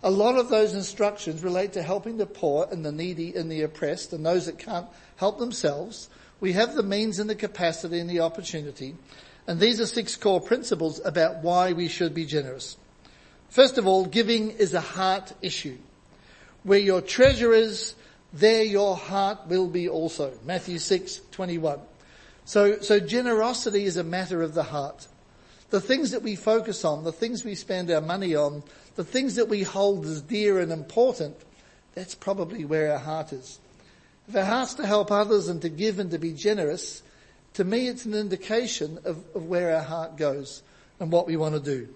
A 0.04 0.12
lot 0.12 0.38
of 0.38 0.50
those 0.50 0.74
instructions 0.74 1.42
relate 1.42 1.74
to 1.74 1.82
helping 1.82 2.18
the 2.18 2.26
poor 2.26 2.68
and 2.70 2.86
the 2.86 2.92
needy 2.92 3.34
and 3.36 3.52
the 3.52 3.62
oppressed 3.62 4.14
and 4.14 4.26
those 4.26 4.46
that 4.46 4.60
can't 4.60 4.88
help 5.16 5.40
themselves. 5.40 6.10
We 6.40 6.54
have 6.54 6.76
the 6.76 6.84
means 6.84 7.18
and 7.18 7.30
the 7.30 7.36
capacity 7.36 8.00
and 8.00 8.10
the 8.10 8.20
opportunity. 8.20 8.96
And 9.48 9.60
these 9.60 9.80
are 9.80 9.86
six 9.86 10.16
core 10.16 10.42
principles 10.42 11.02
about 11.04 11.44
why 11.44 11.74
we 11.74 11.88
should 11.88 12.14
be 12.14 12.26
generous. 12.26 12.78
First 13.50 13.78
of 13.78 13.88
all, 13.88 14.06
giving 14.06 14.52
is 14.52 14.74
a 14.74 14.82
heart 14.82 15.34
issue. 15.42 15.78
Where 16.66 16.80
your 16.80 17.02
treasure 17.02 17.54
is, 17.54 17.94
there 18.34 18.64
your 18.64 18.98
heart 18.98 19.48
will 19.48 19.68
be 19.68 19.88
also. 19.88 20.34
Matthew 20.44 20.80
6, 20.80 21.22
21. 21.30 21.80
So, 22.44 22.80
so 22.80 23.00
generosity 23.00 23.86
is 23.86 23.98
a 23.98 24.04
matter 24.04 24.42
of 24.42 24.56
the 24.56 24.64
heart. 24.64 25.08
The 25.70 25.80
things 25.80 26.10
that 26.10 26.24
we 26.24 26.36
focus 26.36 26.84
on, 26.84 27.04
the 27.04 27.12
things 27.12 27.46
we 27.46 27.54
spend 27.54 27.92
our 27.92 28.02
money 28.02 28.34
on, 28.34 28.64
the 28.96 29.04
things 29.04 29.36
that 29.36 29.48
we 29.48 29.62
hold 29.62 30.08
as 30.08 30.24
dear 30.24 30.60
and 30.60 30.72
important, 30.72 31.36
that's 31.94 32.16
probably 32.16 32.66
where 32.66 32.92
our 32.94 33.00
heart 33.00 33.32
is. 33.32 33.60
If 34.28 34.36
our 34.36 34.44
heart's 34.44 34.74
to 34.76 34.88
help 34.88 35.12
others 35.12 35.50
and 35.50 35.62
to 35.62 35.70
give 35.70 36.00
and 36.00 36.10
to 36.10 36.18
be 36.18 36.34
generous, 36.34 37.04
to 37.54 37.64
me 37.64 37.88
it's 37.88 38.06
an 38.06 38.16
indication 38.16 38.98
of, 39.06 39.24
of 39.36 39.46
where 39.46 39.76
our 39.76 39.84
heart 39.84 40.18
goes 40.18 40.64
and 41.00 41.12
what 41.12 41.28
we 41.28 41.38
want 41.38 41.54
to 41.54 41.62
do. 41.62 41.94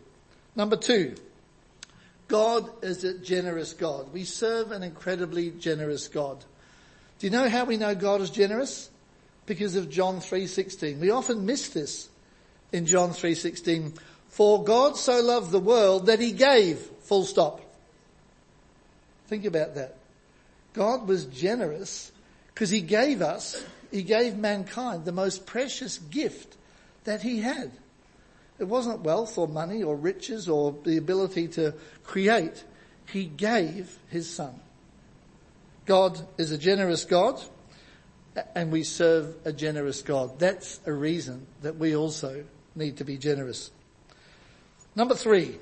Number 0.55 0.75
two, 0.75 1.15
God 2.29 2.69
is 2.83 3.03
a 3.03 3.17
generous 3.17 3.73
God. 3.73 4.13
We 4.13 4.23
serve 4.23 4.71
an 4.71 4.83
incredibly 4.83 5.49
generous 5.49 6.07
God. 6.07 6.45
Do 7.17 7.27
you 7.27 7.31
know 7.31 7.49
how 7.49 7.65
we 7.65 7.75
know 7.75 7.95
God 7.95 8.21
is 8.21 8.29
generous? 8.29 8.89
Because 9.47 9.75
of 9.75 9.89
John 9.89 10.19
3.16. 10.19 10.99
We 10.99 11.09
often 11.09 11.45
miss 11.45 11.69
this 11.69 12.07
in 12.71 12.85
John 12.85 13.09
3.16. 13.09 13.97
For 14.29 14.63
God 14.63 14.95
so 14.95 15.19
loved 15.21 15.51
the 15.51 15.59
world 15.59 16.05
that 16.05 16.19
he 16.19 16.31
gave, 16.31 16.77
full 16.77 17.25
stop. 17.25 17.61
Think 19.27 19.45
about 19.45 19.73
that. 19.75 19.95
God 20.73 21.07
was 21.07 21.25
generous 21.25 22.11
because 22.53 22.69
he 22.69 22.81
gave 22.81 23.23
us, 23.23 23.63
he 23.89 24.03
gave 24.03 24.37
mankind 24.37 25.03
the 25.03 25.11
most 25.11 25.47
precious 25.47 25.97
gift 25.97 26.57
that 27.05 27.23
he 27.23 27.39
had. 27.39 27.71
It 28.59 28.67
wasn't 28.67 29.01
wealth 29.01 29.37
or 29.37 29.47
money 29.47 29.83
or 29.83 29.95
riches 29.95 30.49
or 30.49 30.75
the 30.83 30.97
ability 30.97 31.47
to 31.49 31.73
create. 32.03 32.63
He 33.11 33.25
gave 33.25 33.97
his 34.09 34.29
son. 34.29 34.59
God 35.85 36.19
is 36.37 36.51
a 36.51 36.57
generous 36.57 37.05
God 37.05 37.41
and 38.55 38.71
we 38.71 38.83
serve 38.83 39.35
a 39.45 39.53
generous 39.53 40.01
God. 40.01 40.39
That's 40.39 40.79
a 40.85 40.93
reason 40.93 41.47
that 41.61 41.77
we 41.77 41.95
also 41.95 42.43
need 42.75 42.97
to 42.97 43.03
be 43.03 43.17
generous. 43.17 43.71
Number 44.95 45.15
three, 45.15 45.57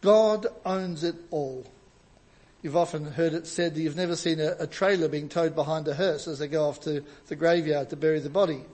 God 0.00 0.46
owns 0.64 1.04
it 1.04 1.16
all. 1.30 1.66
You've 2.62 2.76
often 2.76 3.04
heard 3.04 3.34
it 3.34 3.46
said 3.46 3.74
that 3.74 3.80
you've 3.80 3.96
never 3.96 4.16
seen 4.16 4.40
a, 4.40 4.56
a, 4.60 4.66
trailer 4.66 5.08
being 5.08 5.28
towed 5.28 5.54
behind 5.54 5.86
a 5.86 5.94
hearse 5.94 6.26
as 6.26 6.38
they 6.38 6.48
go 6.48 6.66
off 6.66 6.80
to 6.80 7.04
the 7.26 7.36
graveyard 7.36 7.90
to 7.90 7.96
bury 7.96 8.20
the 8.20 8.30
body. 8.30 8.64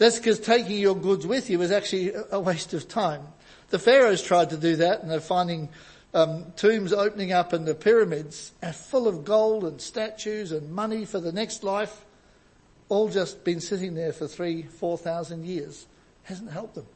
That's 0.00 0.16
because 0.16 0.40
taking 0.40 0.78
your 0.78 0.96
goods 0.96 1.26
with 1.26 1.50
you 1.50 1.60
is 1.60 1.70
actually 1.70 2.12
a 2.32 2.40
waste 2.40 2.72
of 2.72 2.88
time. 2.88 3.20
The 3.68 3.78
pharaohs 3.78 4.22
tried 4.22 4.48
to 4.48 4.56
do 4.56 4.76
that 4.76 5.02
and 5.02 5.10
they're 5.10 5.20
finding 5.20 5.68
um, 6.14 6.46
tombs 6.56 6.94
opening 6.94 7.32
up 7.32 7.52
in 7.52 7.66
the 7.66 7.74
pyramids 7.74 8.52
are 8.62 8.72
full 8.72 9.06
of 9.06 9.26
gold 9.26 9.62
and 9.64 9.78
statues 9.78 10.52
and 10.52 10.72
money 10.72 11.04
for 11.04 11.20
the 11.20 11.32
next 11.32 11.62
life, 11.62 12.06
all 12.88 13.10
just 13.10 13.44
been 13.44 13.60
sitting 13.60 13.94
there 13.94 14.14
for 14.14 14.26
three, 14.26 14.62
four 14.62 14.96
thousand 14.96 15.44
years. 15.44 15.86
Hasn't 16.22 16.50
helped 16.50 16.76
them. 16.76 16.86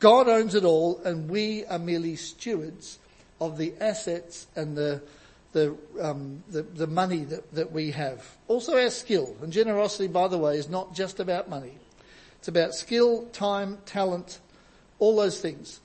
God 0.00 0.28
owns 0.28 0.54
it 0.54 0.64
all 0.64 1.00
and 1.02 1.30
we 1.30 1.64
are 1.64 1.78
merely 1.78 2.14
stewards 2.16 2.98
of 3.40 3.56
the 3.56 3.72
assets 3.80 4.48
and 4.54 4.76
the, 4.76 5.00
the, 5.52 5.76
um, 6.00 6.42
the, 6.48 6.62
the, 6.62 6.86
money 6.86 7.24
that, 7.24 7.52
that 7.54 7.72
we 7.72 7.90
have. 7.90 8.36
Also 8.48 8.76
our 8.76 8.90
skill. 8.90 9.36
And 9.42 9.52
generosity, 9.52 10.06
by 10.06 10.28
the 10.28 10.38
way, 10.38 10.56
is 10.56 10.68
not 10.68 10.94
just 10.94 11.20
about 11.20 11.48
money. 11.48 11.72
It's 12.38 12.48
about 12.48 12.74
skill, 12.74 13.26
time, 13.32 13.78
talent, 13.84 14.38
all 14.98 15.16
those 15.16 15.40
things. 15.40 15.80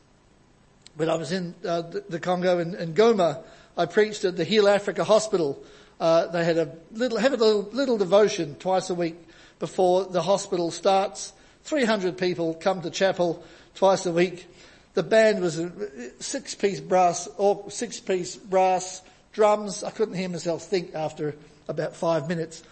When 0.95 1.09
I 1.09 1.15
was 1.15 1.31
in 1.31 1.55
uh, 1.67 1.81
the, 2.09 2.19
Congo 2.19 2.59
in, 2.59 2.93
Goma, 2.93 3.43
I 3.77 3.85
preached 3.85 4.23
at 4.23 4.37
the 4.37 4.43
Heal 4.45 4.67
Africa 4.67 5.03
Hospital. 5.03 5.61
Uh, 5.99 6.27
they 6.27 6.45
had 6.45 6.57
a 6.57 6.75
little, 6.91 7.17
have 7.17 7.33
a 7.33 7.37
little, 7.37 7.63
little 7.73 7.97
devotion 7.97 8.55
twice 8.55 8.89
a 8.89 8.95
week 8.95 9.17
before 9.59 10.05
the 10.05 10.21
hospital 10.21 10.71
starts. 10.71 11.33
300 11.63 12.17
people 12.17 12.53
come 12.53 12.81
to 12.81 12.89
chapel 12.89 13.43
twice 13.73 14.05
a 14.05 14.11
week 14.11 14.47
the 14.95 15.03
band 15.03 15.41
was 15.41 15.59
a 15.59 15.71
six 16.19 16.55
piece 16.55 16.79
brass, 16.79 17.27
or 17.37 17.69
six 17.69 17.99
piece 17.99 18.35
brass 18.35 19.01
drums. 19.35 19.83
I 19.83 19.91
couldn't 19.91 20.15
hear 20.15 20.29
myself 20.29 20.63
think 20.63 20.95
after 20.95 21.35
about 21.67 21.95
five 21.95 22.27
minutes. 22.27 22.63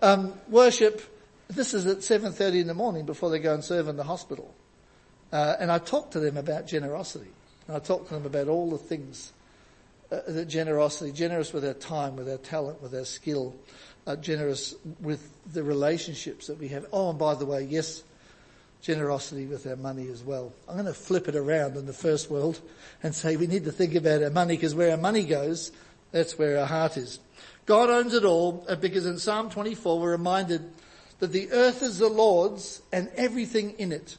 Um, 0.00 0.32
worship, 0.48 1.02
this 1.48 1.74
is 1.74 1.86
at 1.86 1.98
7.30 1.98 2.62
in 2.62 2.66
the 2.66 2.74
morning 2.74 3.04
before 3.04 3.30
they 3.30 3.38
go 3.38 3.54
and 3.54 3.62
serve 3.62 3.88
in 3.88 3.96
the 3.96 4.04
hospital. 4.04 4.52
Uh, 5.30 5.56
and 5.60 5.70
I 5.70 5.78
talked 5.78 6.12
to 6.14 6.20
them 6.20 6.38
about 6.38 6.66
generosity. 6.66 7.30
And 7.66 7.76
I 7.76 7.80
talked 7.80 8.08
to 8.08 8.14
them 8.14 8.24
about 8.24 8.48
all 8.48 8.70
the 8.70 8.78
things 8.78 9.32
uh, 10.10 10.20
that 10.26 10.46
generosity, 10.46 11.12
generous 11.12 11.52
with 11.52 11.66
our 11.66 11.74
time, 11.74 12.16
with 12.16 12.28
our 12.28 12.38
talent, 12.38 12.80
with 12.80 12.94
our 12.94 13.04
skill, 13.04 13.54
uh, 14.06 14.16
generous 14.16 14.74
with 15.00 15.30
the 15.52 15.62
relationships 15.62 16.46
that 16.46 16.58
we 16.58 16.68
have. 16.68 16.86
Oh, 16.90 17.10
and 17.10 17.18
by 17.18 17.34
the 17.34 17.44
way, 17.44 17.64
yes, 17.64 18.02
generosity 18.80 19.44
with 19.44 19.66
our 19.66 19.76
money 19.76 20.08
as 20.08 20.22
well. 20.22 20.54
I'm 20.66 20.76
going 20.76 20.86
to 20.86 20.94
flip 20.94 21.28
it 21.28 21.36
around 21.36 21.76
in 21.76 21.84
the 21.84 21.92
first 21.92 22.30
world 22.30 22.58
and 23.02 23.14
say 23.14 23.36
we 23.36 23.46
need 23.46 23.64
to 23.64 23.72
think 23.72 23.94
about 23.94 24.22
our 24.22 24.30
money 24.30 24.56
because 24.56 24.74
where 24.74 24.92
our 24.92 24.96
money 24.96 25.24
goes, 25.24 25.72
that's 26.10 26.38
where 26.38 26.58
our 26.58 26.66
heart 26.66 26.96
is. 26.96 27.20
God 27.66 27.90
owns 27.90 28.14
it 28.14 28.24
all 28.24 28.64
uh, 28.68 28.76
because 28.76 29.06
in 29.06 29.18
Psalm 29.18 29.50
24 29.50 30.00
we're 30.00 30.10
reminded 30.12 30.70
that 31.18 31.32
the 31.32 31.50
earth 31.52 31.82
is 31.82 31.98
the 31.98 32.08
Lord's 32.08 32.80
and 32.92 33.10
everything 33.16 33.72
in 33.78 33.92
it. 33.92 34.16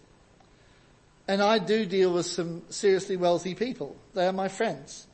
And 1.28 1.42
I 1.42 1.60
do 1.60 1.86
deal 1.86 2.14
with 2.14 2.26
some 2.26 2.64
seriously 2.70 3.16
wealthy 3.16 3.56
people. 3.56 3.96
They 4.14 4.28
are 4.28 4.34
my 4.34 4.48
friends. 4.48 5.08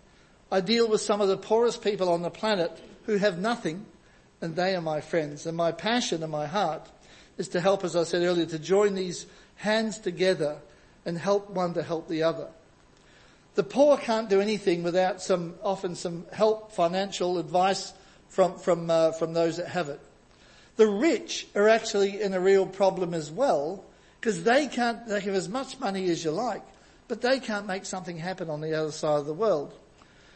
I 0.51 0.61
deal 0.61 0.87
with 0.87 1.01
some 1.01 1.21
of 1.21 1.27
the 1.27 1.37
poorest 1.37 1.81
people 1.81 2.09
on 2.09 2.21
the 2.21 2.29
planet 2.29 2.71
who 3.05 3.17
have 3.17 3.39
nothing 3.39 3.85
and 4.41 4.55
they 4.55 4.75
are 4.75 4.81
my 4.81 5.01
friends. 5.01 5.45
And 5.45 5.57
my 5.57 5.71
passion 5.71 6.23
and 6.23 6.31
my 6.31 6.47
heart 6.47 6.89
is 7.37 7.49
to 7.49 7.61
help, 7.61 7.83
as 7.83 7.95
I 7.95 8.03
said 8.03 8.23
earlier, 8.23 8.45
to 8.45 8.59
join 8.59 8.95
these 8.95 9.25
hands 9.55 9.99
together 9.99 10.57
and 11.05 11.17
help 11.17 11.49
one 11.49 11.73
to 11.73 11.83
help 11.83 12.07
the 12.07 12.23
other. 12.23 12.47
The 13.55 13.63
poor 13.63 13.97
can't 13.97 14.29
do 14.29 14.41
anything 14.41 14.83
without 14.83 15.21
some, 15.21 15.55
often 15.63 15.95
some 15.95 16.25
help, 16.31 16.73
financial 16.73 17.39
advice 17.39 17.93
from, 18.29 18.59
from, 18.59 18.89
uh, 18.89 19.11
from 19.13 19.33
those 19.33 19.57
that 19.57 19.67
have 19.67 19.89
it. 19.89 19.99
The 20.75 20.87
rich 20.87 21.47
are 21.55 21.69
actually 21.69 22.21
in 22.21 22.33
a 22.33 22.39
real 22.39 22.65
problem 22.65 23.13
as 23.13 23.31
well, 23.31 23.85
because 24.19 24.43
they 24.43 24.67
can't, 24.67 25.07
they 25.07 25.21
have 25.21 25.33
as 25.33 25.47
much 25.47 25.79
money 25.79 26.09
as 26.09 26.23
you 26.23 26.31
like, 26.31 26.63
but 27.07 27.21
they 27.21 27.39
can't 27.39 27.65
make 27.65 27.85
something 27.85 28.17
happen 28.17 28.49
on 28.49 28.59
the 28.59 28.73
other 28.73 28.91
side 28.91 29.19
of 29.19 29.25
the 29.25 29.33
world. 29.33 29.73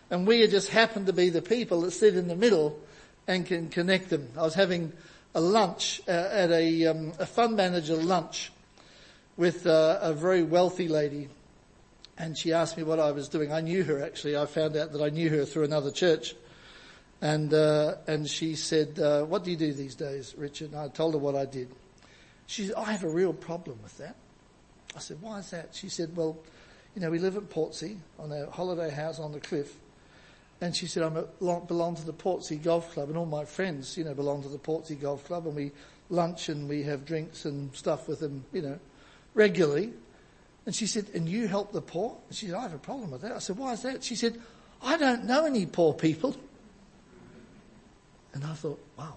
And 0.09 0.25
we 0.25 0.47
just 0.47 0.69
happen 0.69 1.05
to 1.05 1.13
be 1.13 1.29
the 1.29 1.41
people 1.41 1.81
that 1.81 1.91
sit 1.91 2.15
in 2.15 2.29
the 2.29 2.35
middle 2.35 2.79
and 3.27 3.45
can 3.45 3.69
connect 3.69 4.09
them. 4.09 4.29
I 4.37 4.43
was 4.43 4.55
having 4.55 4.93
a 5.35 5.41
lunch 5.41 6.01
uh, 6.07 6.11
at 6.11 6.51
a, 6.51 6.87
um, 6.87 7.13
a, 7.19 7.25
fund 7.25 7.55
manager 7.55 7.95
lunch 7.95 8.51
with 9.37 9.67
uh, 9.67 9.99
a 10.01 10.13
very 10.13 10.41
wealthy 10.41 10.87
lady, 10.87 11.29
and 12.19 12.37
she 12.37 12.51
asked 12.51 12.77
me 12.77 12.83
what 12.83 12.99
I 12.99 13.11
was 13.11 13.29
doing. 13.29 13.51
I 13.51 13.61
knew 13.61 13.83
her 13.83 14.03
actually. 14.03 14.37
I 14.37 14.45
found 14.45 14.75
out 14.75 14.91
that 14.91 15.01
I 15.01 15.09
knew 15.09 15.29
her 15.29 15.45
through 15.45 15.63
another 15.63 15.89
church, 15.89 16.35
and 17.21 17.53
uh, 17.53 17.95
and 18.05 18.29
she 18.29 18.55
said, 18.55 18.99
uh, 18.99 19.23
"What 19.23 19.43
do 19.43 19.51
you 19.51 19.57
do 19.57 19.73
these 19.73 19.95
days, 19.95 20.35
Richard?" 20.37 20.71
And 20.71 20.79
I 20.79 20.89
told 20.89 21.13
her 21.13 21.19
what 21.19 21.35
I 21.35 21.45
did. 21.45 21.69
She 22.45 22.67
said, 22.67 22.75
"I 22.75 22.91
have 22.91 23.03
a 23.03 23.09
real 23.09 23.33
problem 23.33 23.79
with 23.81 23.97
that." 23.97 24.17
I 24.95 24.99
said, 24.99 25.21
"Why 25.21 25.39
is 25.39 25.49
that?" 25.51 25.73
She 25.73 25.87
said, 25.87 26.15
"Well, 26.15 26.37
you 26.93 27.01
know, 27.01 27.09
we 27.09 27.19
live 27.19 27.37
at 27.37 27.49
Portsea 27.49 27.95
on 28.19 28.31
a 28.31 28.49
holiday 28.51 28.89
house 28.89 29.19
on 29.19 29.31
the 29.31 29.39
cliff." 29.39 29.73
And 30.61 30.75
she 30.75 30.87
said, 30.87 31.03
I 31.03 31.09
belong 31.39 31.95
to 31.95 32.05
the 32.05 32.11
Portsea 32.11 32.57
Golf 32.57 32.91
Club 32.91 33.07
and 33.07 33.17
all 33.17 33.25
my 33.25 33.45
friends, 33.45 33.97
you 33.97 34.03
know, 34.03 34.13
belong 34.13 34.43
to 34.43 34.49
the 34.49 34.57
Portsea 34.57 34.97
Golf 34.97 35.23
Club 35.23 35.47
and 35.47 35.55
we 35.55 35.71
lunch 36.09 36.49
and 36.49 36.67
we 36.67 36.83
have 36.83 37.05
drinks 37.05 37.45
and 37.45 37.73
stuff 37.73 38.09
with 38.09 38.19
them, 38.19 38.43
you 38.51 38.61
know, 38.63 38.77
regularly. 39.35 39.93
And 40.65 40.75
she 40.75 40.85
said, 40.85 41.07
and 41.13 41.27
you 41.27 41.47
help 41.47 41.71
the 41.71 41.81
poor? 41.81 42.17
And 42.27 42.35
she 42.35 42.47
said, 42.47 42.55
I 42.55 42.61
have 42.63 42.73
a 42.73 42.79
problem 42.79 43.11
with 43.11 43.21
that. 43.21 43.31
I 43.31 43.39
said, 43.39 43.57
why 43.57 43.73
is 43.73 43.81
that? 43.83 44.03
She 44.03 44.15
said, 44.15 44.39
I 44.81 44.97
don't 44.97 45.25
know 45.25 45.45
any 45.45 45.65
poor 45.65 45.93
people. 45.93 46.35
And 48.33 48.43
I 48.43 48.53
thought, 48.53 48.79
wow. 48.97 49.15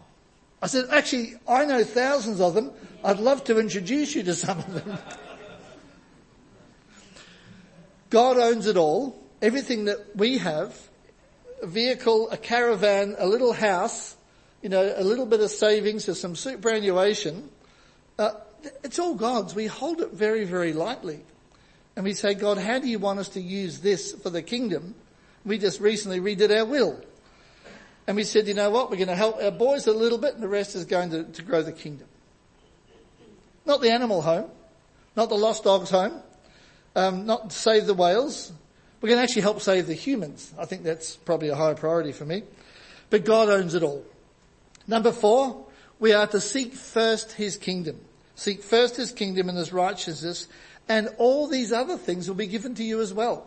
I 0.62 0.68
said, 0.68 0.86
actually, 0.90 1.34
I 1.46 1.64
know 1.64 1.84
thousands 1.84 2.40
of 2.40 2.54
them. 2.54 2.70
I'd 3.04 3.18
love 3.18 3.44
to 3.44 3.58
introduce 3.58 4.14
you 4.14 4.22
to 4.22 4.34
some 4.34 4.58
of 4.58 4.84
them. 4.84 4.98
God 8.10 8.38
owns 8.38 8.66
it 8.66 8.76
all. 8.76 9.20
Everything 9.40 9.86
that 9.86 10.14
we 10.14 10.38
have 10.38 10.78
a 11.62 11.66
vehicle, 11.66 12.30
a 12.30 12.36
caravan, 12.36 13.16
a 13.18 13.26
little 13.26 13.52
house, 13.52 14.16
you 14.62 14.68
know, 14.68 14.94
a 14.96 15.02
little 15.02 15.26
bit 15.26 15.40
of 15.40 15.50
savings, 15.50 16.08
or 16.08 16.14
some 16.14 16.36
superannuation, 16.36 17.48
uh, 18.18 18.32
it's 18.82 18.98
all 18.98 19.14
God's. 19.14 19.54
We 19.54 19.66
hold 19.66 20.00
it 20.00 20.12
very, 20.12 20.44
very 20.44 20.72
lightly. 20.72 21.20
And 21.96 22.04
we 22.04 22.14
say, 22.14 22.34
God, 22.34 22.58
how 22.58 22.78
do 22.78 22.88
you 22.88 22.98
want 22.98 23.18
us 23.18 23.30
to 23.30 23.40
use 23.40 23.80
this 23.80 24.12
for 24.12 24.30
the 24.30 24.42
kingdom? 24.42 24.94
We 25.44 25.58
just 25.58 25.80
recently 25.80 26.20
redid 26.20 26.56
our 26.56 26.64
will. 26.64 27.00
And 28.06 28.16
we 28.16 28.24
said, 28.24 28.48
you 28.48 28.54
know 28.54 28.70
what, 28.70 28.90
we're 28.90 28.96
going 28.96 29.08
to 29.08 29.14
help 29.14 29.42
our 29.42 29.50
boys 29.50 29.86
a 29.86 29.92
little 29.92 30.18
bit 30.18 30.34
and 30.34 30.42
the 30.42 30.48
rest 30.48 30.74
is 30.74 30.84
going 30.84 31.10
to, 31.10 31.24
to 31.24 31.42
grow 31.42 31.62
the 31.62 31.72
kingdom. 31.72 32.08
Not 33.64 33.80
the 33.80 33.90
animal 33.90 34.22
home, 34.22 34.50
not 35.16 35.28
the 35.28 35.36
lost 35.36 35.64
dogs 35.64 35.90
home, 35.90 36.20
um, 36.96 37.26
not 37.26 37.52
save 37.52 37.86
the 37.86 37.94
whales, 37.94 38.52
we're 39.02 39.08
going 39.08 39.18
to 39.18 39.24
actually 39.24 39.42
help 39.42 39.60
save 39.60 39.88
the 39.88 39.94
humans. 39.94 40.54
I 40.56 40.64
think 40.64 40.84
that's 40.84 41.16
probably 41.16 41.48
a 41.48 41.56
higher 41.56 41.74
priority 41.74 42.12
for 42.12 42.24
me. 42.24 42.44
But 43.10 43.24
God 43.24 43.48
owns 43.48 43.74
it 43.74 43.82
all. 43.82 44.04
Number 44.86 45.10
four, 45.10 45.66
we 45.98 46.12
are 46.12 46.28
to 46.28 46.40
seek 46.40 46.72
first 46.72 47.32
His 47.32 47.56
kingdom. 47.56 48.00
Seek 48.34 48.62
first 48.62 48.96
His 48.96 49.12
kingdom 49.12 49.48
and 49.48 49.58
His 49.58 49.72
righteousness 49.72 50.48
and 50.88 51.08
all 51.18 51.46
these 51.46 51.72
other 51.72 51.96
things 51.96 52.28
will 52.28 52.34
be 52.34 52.46
given 52.46 52.74
to 52.74 52.84
you 52.84 53.00
as 53.00 53.14
well. 53.14 53.46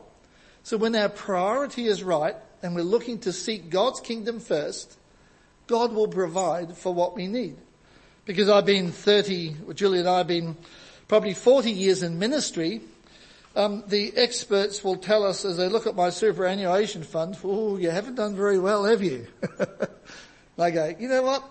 So 0.63 0.77
when 0.77 0.95
our 0.95 1.09
priority 1.09 1.87
is 1.87 2.03
right 2.03 2.35
and 2.63 2.75
we're 2.75 2.81
looking 2.81 3.19
to 3.19 3.33
seek 3.33 3.69
God's 3.69 3.99
kingdom 3.99 4.39
first, 4.39 4.97
God 5.67 5.93
will 5.93 6.07
provide 6.07 6.77
for 6.77 6.93
what 6.93 7.15
we 7.15 7.27
need. 7.27 7.57
Because 8.25 8.49
I've 8.49 8.65
been 8.65 8.91
30, 8.91 9.55
Julie 9.73 9.99
and 9.99 10.07
I 10.07 10.19
have 10.19 10.27
been 10.27 10.55
probably 11.07 11.33
40 11.33 11.71
years 11.71 12.01
in 12.01 12.17
ministry 12.17 12.81
um, 13.55 13.83
the 13.87 14.11
experts 14.17 14.83
will 14.83 14.97
tell 14.97 15.23
us 15.23 15.45
as 15.45 15.55
they 15.57 15.69
look 15.69 15.87
at 15.87 15.95
my 15.95 16.09
superannuation 16.09 17.03
fund, 17.03 17.37
oh, 17.43 17.77
you 17.77 17.89
haven't 17.89 18.15
done 18.15 18.35
very 18.35 18.59
well, 18.59 18.83
have 18.83 19.01
you? 19.01 19.27
I 20.59 20.71
go, 20.71 20.93
you 20.99 21.07
know 21.07 21.21
what? 21.21 21.49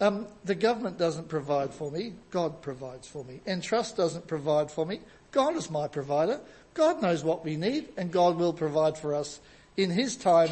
Um, 0.00 0.26
the 0.44 0.54
government 0.54 0.96
doesn't 0.96 1.28
provide 1.28 1.74
for 1.74 1.90
me. 1.90 2.14
God 2.30 2.62
provides 2.62 3.06
for 3.06 3.22
me. 3.24 3.40
Entrust 3.46 3.98
doesn't 3.98 4.26
provide 4.26 4.70
for 4.70 4.86
me. 4.86 5.00
God 5.30 5.56
is 5.56 5.70
my 5.70 5.88
provider. 5.88 6.40
God 6.72 7.02
knows 7.02 7.22
what 7.22 7.44
we 7.44 7.56
need 7.56 7.88
and 7.98 8.10
God 8.10 8.36
will 8.36 8.54
provide 8.54 8.96
for 8.96 9.14
us 9.14 9.40
in 9.76 9.90
His 9.90 10.16
time 10.16 10.50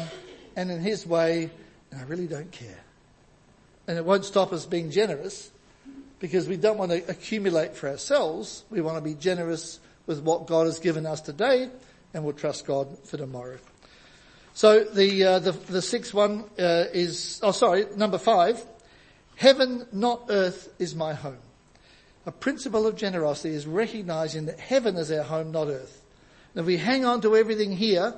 and 0.55 0.69
in 0.69 0.81
His 0.81 1.05
way. 1.07 1.49
And 1.91 1.99
I 1.99 2.03
really 2.03 2.27
don't 2.27 2.51
care. 2.51 2.79
And 3.87 3.97
it 3.97 4.05
won't 4.05 4.23
stop 4.23 4.53
us 4.53 4.67
being 4.67 4.91
generous 4.91 5.49
because 6.19 6.47
we 6.47 6.57
don't 6.57 6.77
want 6.77 6.91
to 6.91 6.97
accumulate 7.09 7.75
for 7.75 7.89
ourselves. 7.89 8.63
We 8.69 8.81
want 8.81 8.97
to 8.97 9.03
be 9.03 9.15
generous 9.15 9.79
with 10.05 10.21
what 10.21 10.45
God 10.45 10.67
has 10.67 10.77
given 10.77 11.07
us 11.07 11.21
today 11.21 11.69
and 12.13 12.23
we'll 12.23 12.33
trust 12.33 12.67
God 12.67 12.99
for 13.05 13.17
tomorrow. 13.17 13.57
So 14.53 14.83
the, 14.83 15.23
uh, 15.23 15.39
the, 15.39 15.53
the 15.53 15.81
sixth 15.81 16.13
one 16.13 16.43
uh, 16.59 16.85
is, 16.93 17.39
oh 17.41 17.51
sorry, 17.51 17.85
number 17.95 18.19
five. 18.19 18.63
Heaven, 19.39 19.87
not 19.93 20.25
earth, 20.27 20.67
is 20.79 20.93
my 20.95 21.13
home. 21.13 21.37
A 22.25 22.31
principle 22.31 22.85
of 22.85 22.97
generosity 22.97 23.55
is 23.55 23.65
recognizing 23.65 24.47
that 24.47 24.59
heaven 24.59 24.97
is 24.97 25.09
our 25.13 25.23
home, 25.23 25.53
not 25.53 25.69
earth. 25.69 26.03
And 26.53 26.59
if 26.59 26.65
we 26.65 26.75
hang 26.75 27.05
on 27.05 27.21
to 27.21 27.37
everything 27.37 27.71
here, 27.71 28.13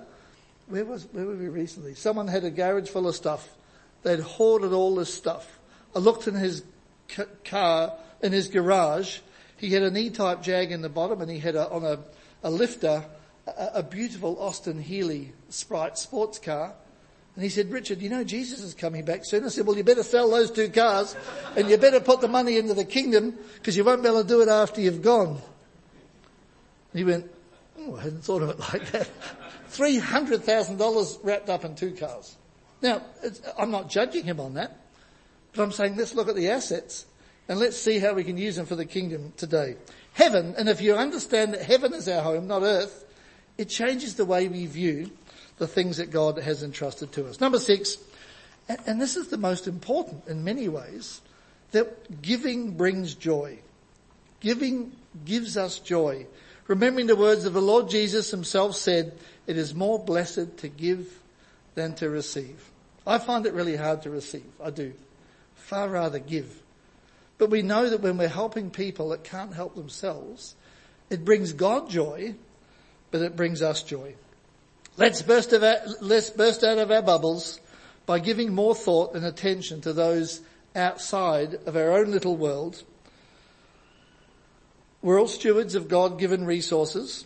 where 0.66 0.84
was, 0.84 1.08
where 1.12 1.28
were 1.28 1.36
we 1.36 1.48
recently? 1.48 1.94
Someone 1.94 2.28
had 2.28 2.44
a 2.44 2.50
garage 2.50 2.90
full 2.90 3.08
of 3.08 3.16
stuff. 3.16 3.48
They'd 4.02 4.20
hoarded 4.20 4.74
all 4.74 4.96
this 4.96 5.14
stuff. 5.14 5.60
I 5.96 6.00
looked 6.00 6.28
in 6.28 6.34
his 6.34 6.64
car, 7.46 7.94
in 8.24 8.32
his 8.32 8.48
garage. 8.48 9.20
He 9.58 9.70
had 9.70 9.84
an 9.84 9.96
E-type 9.96 10.42
Jag 10.42 10.72
in 10.72 10.82
the 10.82 10.90
bottom 10.90 11.22
and 11.22 11.30
he 11.30 11.38
had 11.38 11.56
a, 11.56 11.70
on 11.70 11.86
a, 11.86 12.00
a 12.42 12.50
lifter, 12.50 13.06
a, 13.46 13.70
a 13.76 13.84
beautiful 13.84 14.42
Austin 14.42 14.82
Healey 14.82 15.34
Sprite 15.50 16.00
sports 16.00 16.40
car. 16.40 16.74
And 17.36 17.44
he 17.44 17.50
said, 17.50 17.72
Richard, 17.72 18.02
you 18.02 18.10
know 18.10 18.24
Jesus 18.24 18.62
is 18.62 18.74
coming 18.74 19.06
back 19.06 19.24
soon. 19.24 19.46
I 19.46 19.48
said, 19.48 19.66
well, 19.66 19.78
you 19.78 19.84
better 19.84 20.04
sell 20.04 20.30
those 20.30 20.52
two 20.52 20.70
cars 20.70 21.16
and 21.56 21.70
you 21.70 21.78
better 21.78 22.02
put 22.02 22.20
the 22.20 22.28
money 22.28 22.58
into 22.58 22.74
the 22.74 22.84
kingdom 22.84 23.38
because 23.56 23.78
you 23.78 23.86
won't 23.86 24.04
be 24.04 24.10
able 24.10 24.22
to 24.22 24.28
do 24.28 24.42
it 24.42 24.50
after 24.50 24.82
you've 24.82 25.02
gone. 25.02 25.42
And 26.92 27.00
he 27.00 27.04
went, 27.06 27.32
oh, 27.80 27.96
I 27.96 28.02
hadn't 28.02 28.24
thought 28.24 28.42
of 28.42 28.50
it 28.50 28.60
like 28.60 28.92
that. 28.92 29.10
$300,000 29.72 31.20
wrapped 31.24 31.50
up 31.50 31.64
in 31.64 31.76
two 31.76 31.92
cars. 31.92 32.36
Now, 32.82 33.02
I'm 33.58 33.72
not 33.72 33.90
judging 33.90 34.26
him 34.26 34.40
on 34.40 34.56
that, 34.56 34.78
but 35.54 35.64
I'm 35.64 35.72
saying 35.72 35.96
let's 35.96 36.14
look 36.14 36.28
at 36.28 36.36
the 36.36 36.50
assets 36.50 37.06
and 37.48 37.60
let's 37.60 37.78
see 37.78 38.00
how 38.00 38.14
we 38.14 38.26
can 38.26 38.38
use 38.38 38.58
them 38.58 38.66
for 38.66 38.76
the 38.76 38.86
kingdom 38.86 39.32
today. 39.38 39.76
Heaven, 40.14 40.56
and 40.58 40.68
if 40.68 40.82
you 40.82 40.96
understand 40.96 41.54
that 41.54 41.62
heaven 41.62 41.94
is 41.94 42.10
our 42.10 42.22
home, 42.22 42.48
not 42.48 42.64
earth, 42.64 43.06
it 43.58 43.70
changes 43.70 44.16
the 44.16 44.26
way 44.26 44.48
we 44.48 44.66
view 44.66 45.12
the 45.58 45.68
things 45.68 45.98
that 45.98 46.12
God 46.12 46.38
has 46.38 46.64
entrusted 46.64 47.12
to 47.14 47.28
us. 47.28 47.40
Number 47.40 47.60
six, 47.60 47.98
and 48.86 49.02
this 49.02 49.16
is 49.16 49.28
the 49.28 49.38
most 49.38 49.68
important 49.68 50.28
in 50.28 50.44
many 50.44 50.70
ways, 50.70 51.22
that 51.72 52.22
giving 52.22 52.72
brings 52.72 53.16
joy. 53.16 53.60
Giving 54.40 54.92
gives 55.26 55.58
us 55.58 55.80
joy. 55.80 56.26
Remembering 56.68 57.08
the 57.08 57.16
words 57.16 57.46
of 57.46 57.54
the 57.54 57.62
Lord 57.62 57.90
Jesus 57.90 58.32
himself 58.32 58.76
said, 58.76 59.18
it 59.48 59.58
is 59.58 59.74
more 59.74 60.00
blessed 60.00 60.58
to 60.58 60.68
give 60.68 61.20
than 61.76 61.96
to 61.96 62.10
receive. 62.10 62.70
I 63.06 63.18
find 63.18 63.46
it 63.46 63.54
really 63.54 63.76
hard 63.76 64.04
to 64.04 64.10
receive. 64.10 64.46
I 64.64 64.70
do. 64.70 64.94
Far 65.56 65.90
rather 65.90 66.20
give. 66.20 66.62
But 67.38 67.50
we 67.50 67.62
know 67.62 67.90
that 67.90 68.02
when 68.02 68.18
we're 68.18 68.28
helping 68.28 68.70
people 68.70 69.10
that 69.10 69.24
can't 69.24 69.54
help 69.54 69.76
themselves, 69.76 70.56
it 71.10 71.26
brings 71.26 71.54
God 71.54 71.90
joy, 71.90 72.36
but 73.10 73.22
it 73.22 73.36
brings 73.36 73.62
us 73.62 73.82
joy. 73.84 74.16
Let's 75.02 75.24
burst, 75.24 75.52
our, 75.52 75.78
let's 76.00 76.30
burst 76.30 76.64
out 76.64 76.78
of 76.78 76.92
our 76.92 77.02
bubbles 77.02 77.60
by 78.06 78.20
giving 78.20 78.54
more 78.54 78.76
thought 78.76 79.16
and 79.16 79.26
attention 79.26 79.82
to 79.82 79.94
those 79.94 80.42
outside 80.76 81.56
of 81.66 81.76
our 81.76 81.94
own 81.94 82.12
little 82.12 82.38
world. 82.38 82.84
We're 85.02 85.20
all 85.20 85.28
stewards 85.28 85.74
of 85.74 85.88
God-given 85.88 86.46
resources 86.46 87.26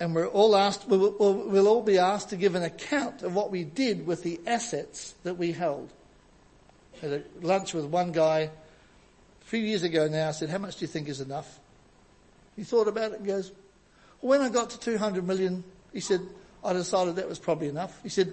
and 0.00 0.14
we're 0.14 0.26
all 0.26 0.56
asked, 0.56 0.88
we'll, 0.88 1.12
we'll 1.18 1.68
all 1.68 1.82
be 1.82 1.98
asked 1.98 2.30
to 2.30 2.36
give 2.36 2.54
an 2.54 2.62
account 2.62 3.22
of 3.22 3.34
what 3.34 3.50
we 3.50 3.62
did 3.62 4.06
with 4.06 4.22
the 4.22 4.40
assets 4.46 5.14
that 5.22 5.36
we 5.36 5.52
held. 5.52 5.92
I 6.94 7.06
had 7.06 7.12
a 7.12 7.46
lunch 7.46 7.74
with 7.74 7.84
one 7.84 8.12
guy 8.12 8.38
a 8.38 9.44
few 9.44 9.60
years 9.60 9.82
ago 9.82 10.08
now. 10.08 10.28
I 10.28 10.32
said, 10.32 10.48
how 10.48 10.56
much 10.56 10.76
do 10.76 10.86
you 10.86 10.88
think 10.88 11.10
is 11.10 11.20
enough? 11.20 11.60
He 12.56 12.64
thought 12.64 12.88
about 12.88 13.12
it 13.12 13.18
and 13.18 13.26
goes, 13.26 13.52
well, 14.22 14.30
when 14.30 14.40
I 14.40 14.48
got 14.48 14.70
to 14.70 14.80
200 14.80 15.26
million, 15.26 15.62
he 15.92 16.00
said, 16.00 16.22
I 16.64 16.72
decided 16.72 17.16
that 17.16 17.28
was 17.28 17.38
probably 17.38 17.68
enough. 17.68 18.02
He 18.02 18.08
said, 18.08 18.32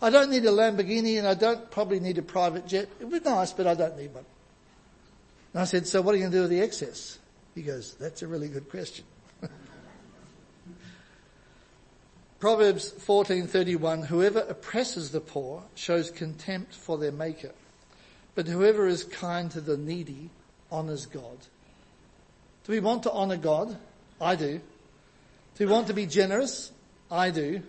I 0.00 0.10
don't 0.10 0.30
need 0.30 0.44
a 0.44 0.50
Lamborghini 0.50 1.18
and 1.18 1.26
I 1.26 1.34
don't 1.34 1.70
probably 1.70 2.00
need 2.00 2.18
a 2.18 2.22
private 2.22 2.66
jet. 2.66 2.88
It 3.00 3.04
would 3.04 3.22
be 3.22 3.30
nice, 3.30 3.52
but 3.52 3.66
I 3.66 3.74
don't 3.74 3.96
need 3.98 4.14
one. 4.14 4.24
And 5.52 5.62
I 5.62 5.64
said, 5.64 5.86
so 5.86 6.02
what 6.02 6.14
are 6.14 6.18
you 6.18 6.22
going 6.22 6.32
to 6.32 6.38
do 6.38 6.42
with 6.42 6.50
the 6.50 6.60
excess? 6.60 7.18
He 7.54 7.62
goes, 7.62 7.94
that's 7.94 8.22
a 8.22 8.26
really 8.26 8.48
good 8.48 8.68
question. 8.70 9.04
Proverbs 12.40 12.92
14:31 12.92 14.06
Whoever 14.06 14.40
oppresses 14.40 15.10
the 15.10 15.20
poor 15.20 15.62
shows 15.74 16.10
contempt 16.10 16.74
for 16.74 16.98
their 16.98 17.12
maker 17.12 17.52
but 18.36 18.46
whoever 18.46 18.86
is 18.86 19.02
kind 19.02 19.50
to 19.50 19.60
the 19.60 19.78
needy 19.78 20.30
honors 20.70 21.06
God. 21.06 21.38
Do 22.64 22.72
we 22.72 22.80
want 22.80 23.02
to 23.04 23.10
honor 23.10 23.38
God? 23.38 23.76
I 24.20 24.36
do. 24.36 24.60
Do 25.56 25.66
we 25.66 25.72
want 25.72 25.86
to 25.86 25.94
be 25.94 26.06
generous? 26.06 26.70
I 27.10 27.30
do. 27.30 27.62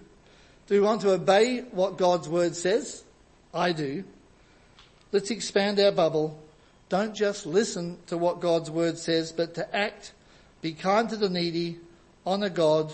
Do 0.68 0.74
we 0.74 0.80
want 0.80 1.02
to 1.02 1.12
obey 1.12 1.60
what 1.72 1.98
God's 1.98 2.28
word 2.28 2.56
says? 2.56 3.04
I 3.54 3.72
do. 3.72 4.04
Let's 5.12 5.32
expand 5.32 5.80
our 5.80 5.92
bubble. 5.92 6.40
Don't 6.90 7.16
just 7.16 7.46
listen 7.46 7.98
to 8.08 8.18
what 8.18 8.40
God's 8.40 8.70
word 8.72 8.98
says, 8.98 9.32
but 9.32 9.56
to 9.56 9.76
act, 9.76 10.14
be 10.62 10.74
kind 10.74 11.10
to 11.10 11.18
the 11.18 11.30
needy, 11.30 11.80
honor 12.26 12.50
God, 12.50 12.94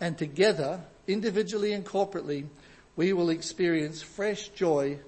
and 0.00 0.18
together, 0.18 0.80
individually 1.06 1.72
and 1.72 1.84
corporately, 1.84 2.46
we 2.96 3.12
will 3.12 3.30
experience 3.30 4.02
fresh 4.02 4.48
joy 4.48 4.98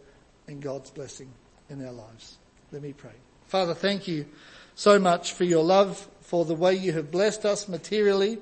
and 0.49 0.63
God's 0.63 0.91
blessing 0.91 1.31
in 1.69 1.85
our 1.85 1.93
lives. 1.93 2.39
Let 2.73 2.83
me 2.83 2.93
pray. 2.93 3.13
Father, 3.47 3.75
thank 3.75 4.09
you 4.09 4.27
so 4.75 4.99
much 4.99 5.33
for 5.33 5.45
your 5.45 5.65
love, 5.65 6.09
for 6.21 6.45
the 6.45 6.55
way 6.55 6.75
you 6.75 6.93
have 6.93 7.11
blessed 7.11 7.45
us 7.45 7.69
materially, 7.69 8.39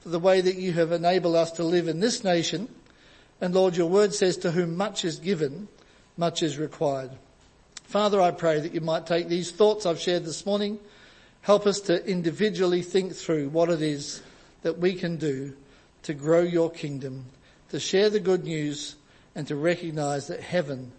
for 0.00 0.08
the 0.08 0.18
way 0.18 0.40
that 0.40 0.56
you 0.56 0.72
have 0.72 0.92
enabled 0.92 1.36
us 1.36 1.52
to 1.52 1.64
live 1.64 1.88
in 1.88 2.00
this 2.00 2.24
nation. 2.24 2.68
And 3.40 3.54
Lord, 3.54 3.76
your 3.76 3.88
word 3.88 4.14
says 4.14 4.36
to 4.38 4.50
whom 4.50 4.76
much 4.76 5.04
is 5.04 5.18
given, 5.18 5.68
much 6.16 6.42
is 6.42 6.58
required. 6.58 7.10
Father, 7.84 8.20
I 8.20 8.30
pray 8.30 8.60
that 8.60 8.74
you 8.74 8.80
might 8.80 9.06
take 9.06 9.28
these 9.28 9.50
thoughts 9.50 9.86
I've 9.86 10.00
shared 10.00 10.24
this 10.24 10.46
morning, 10.46 10.78
help 11.42 11.66
us 11.66 11.80
to 11.82 12.06
individually 12.06 12.82
think 12.82 13.14
through 13.14 13.48
what 13.48 13.68
it 13.68 13.82
is 13.82 14.22
that 14.62 14.78
we 14.78 14.94
can 14.94 15.16
do 15.16 15.56
to 16.02 16.14
grow 16.14 16.40
your 16.40 16.70
kingdom, 16.70 17.26
to 17.70 17.80
share 17.80 18.10
the 18.10 18.20
good 18.20 18.44
news 18.44 18.96
and 19.34 19.46
to 19.48 19.56
recognize 19.56 20.28
that 20.28 20.40
heaven 20.40 20.92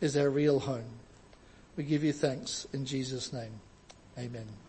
is 0.00 0.16
our 0.16 0.30
real 0.30 0.60
home. 0.60 0.84
We 1.76 1.84
give 1.84 2.04
you 2.04 2.12
thanks 2.12 2.66
in 2.72 2.84
Jesus' 2.84 3.32
name. 3.32 3.60
Amen. 4.18 4.63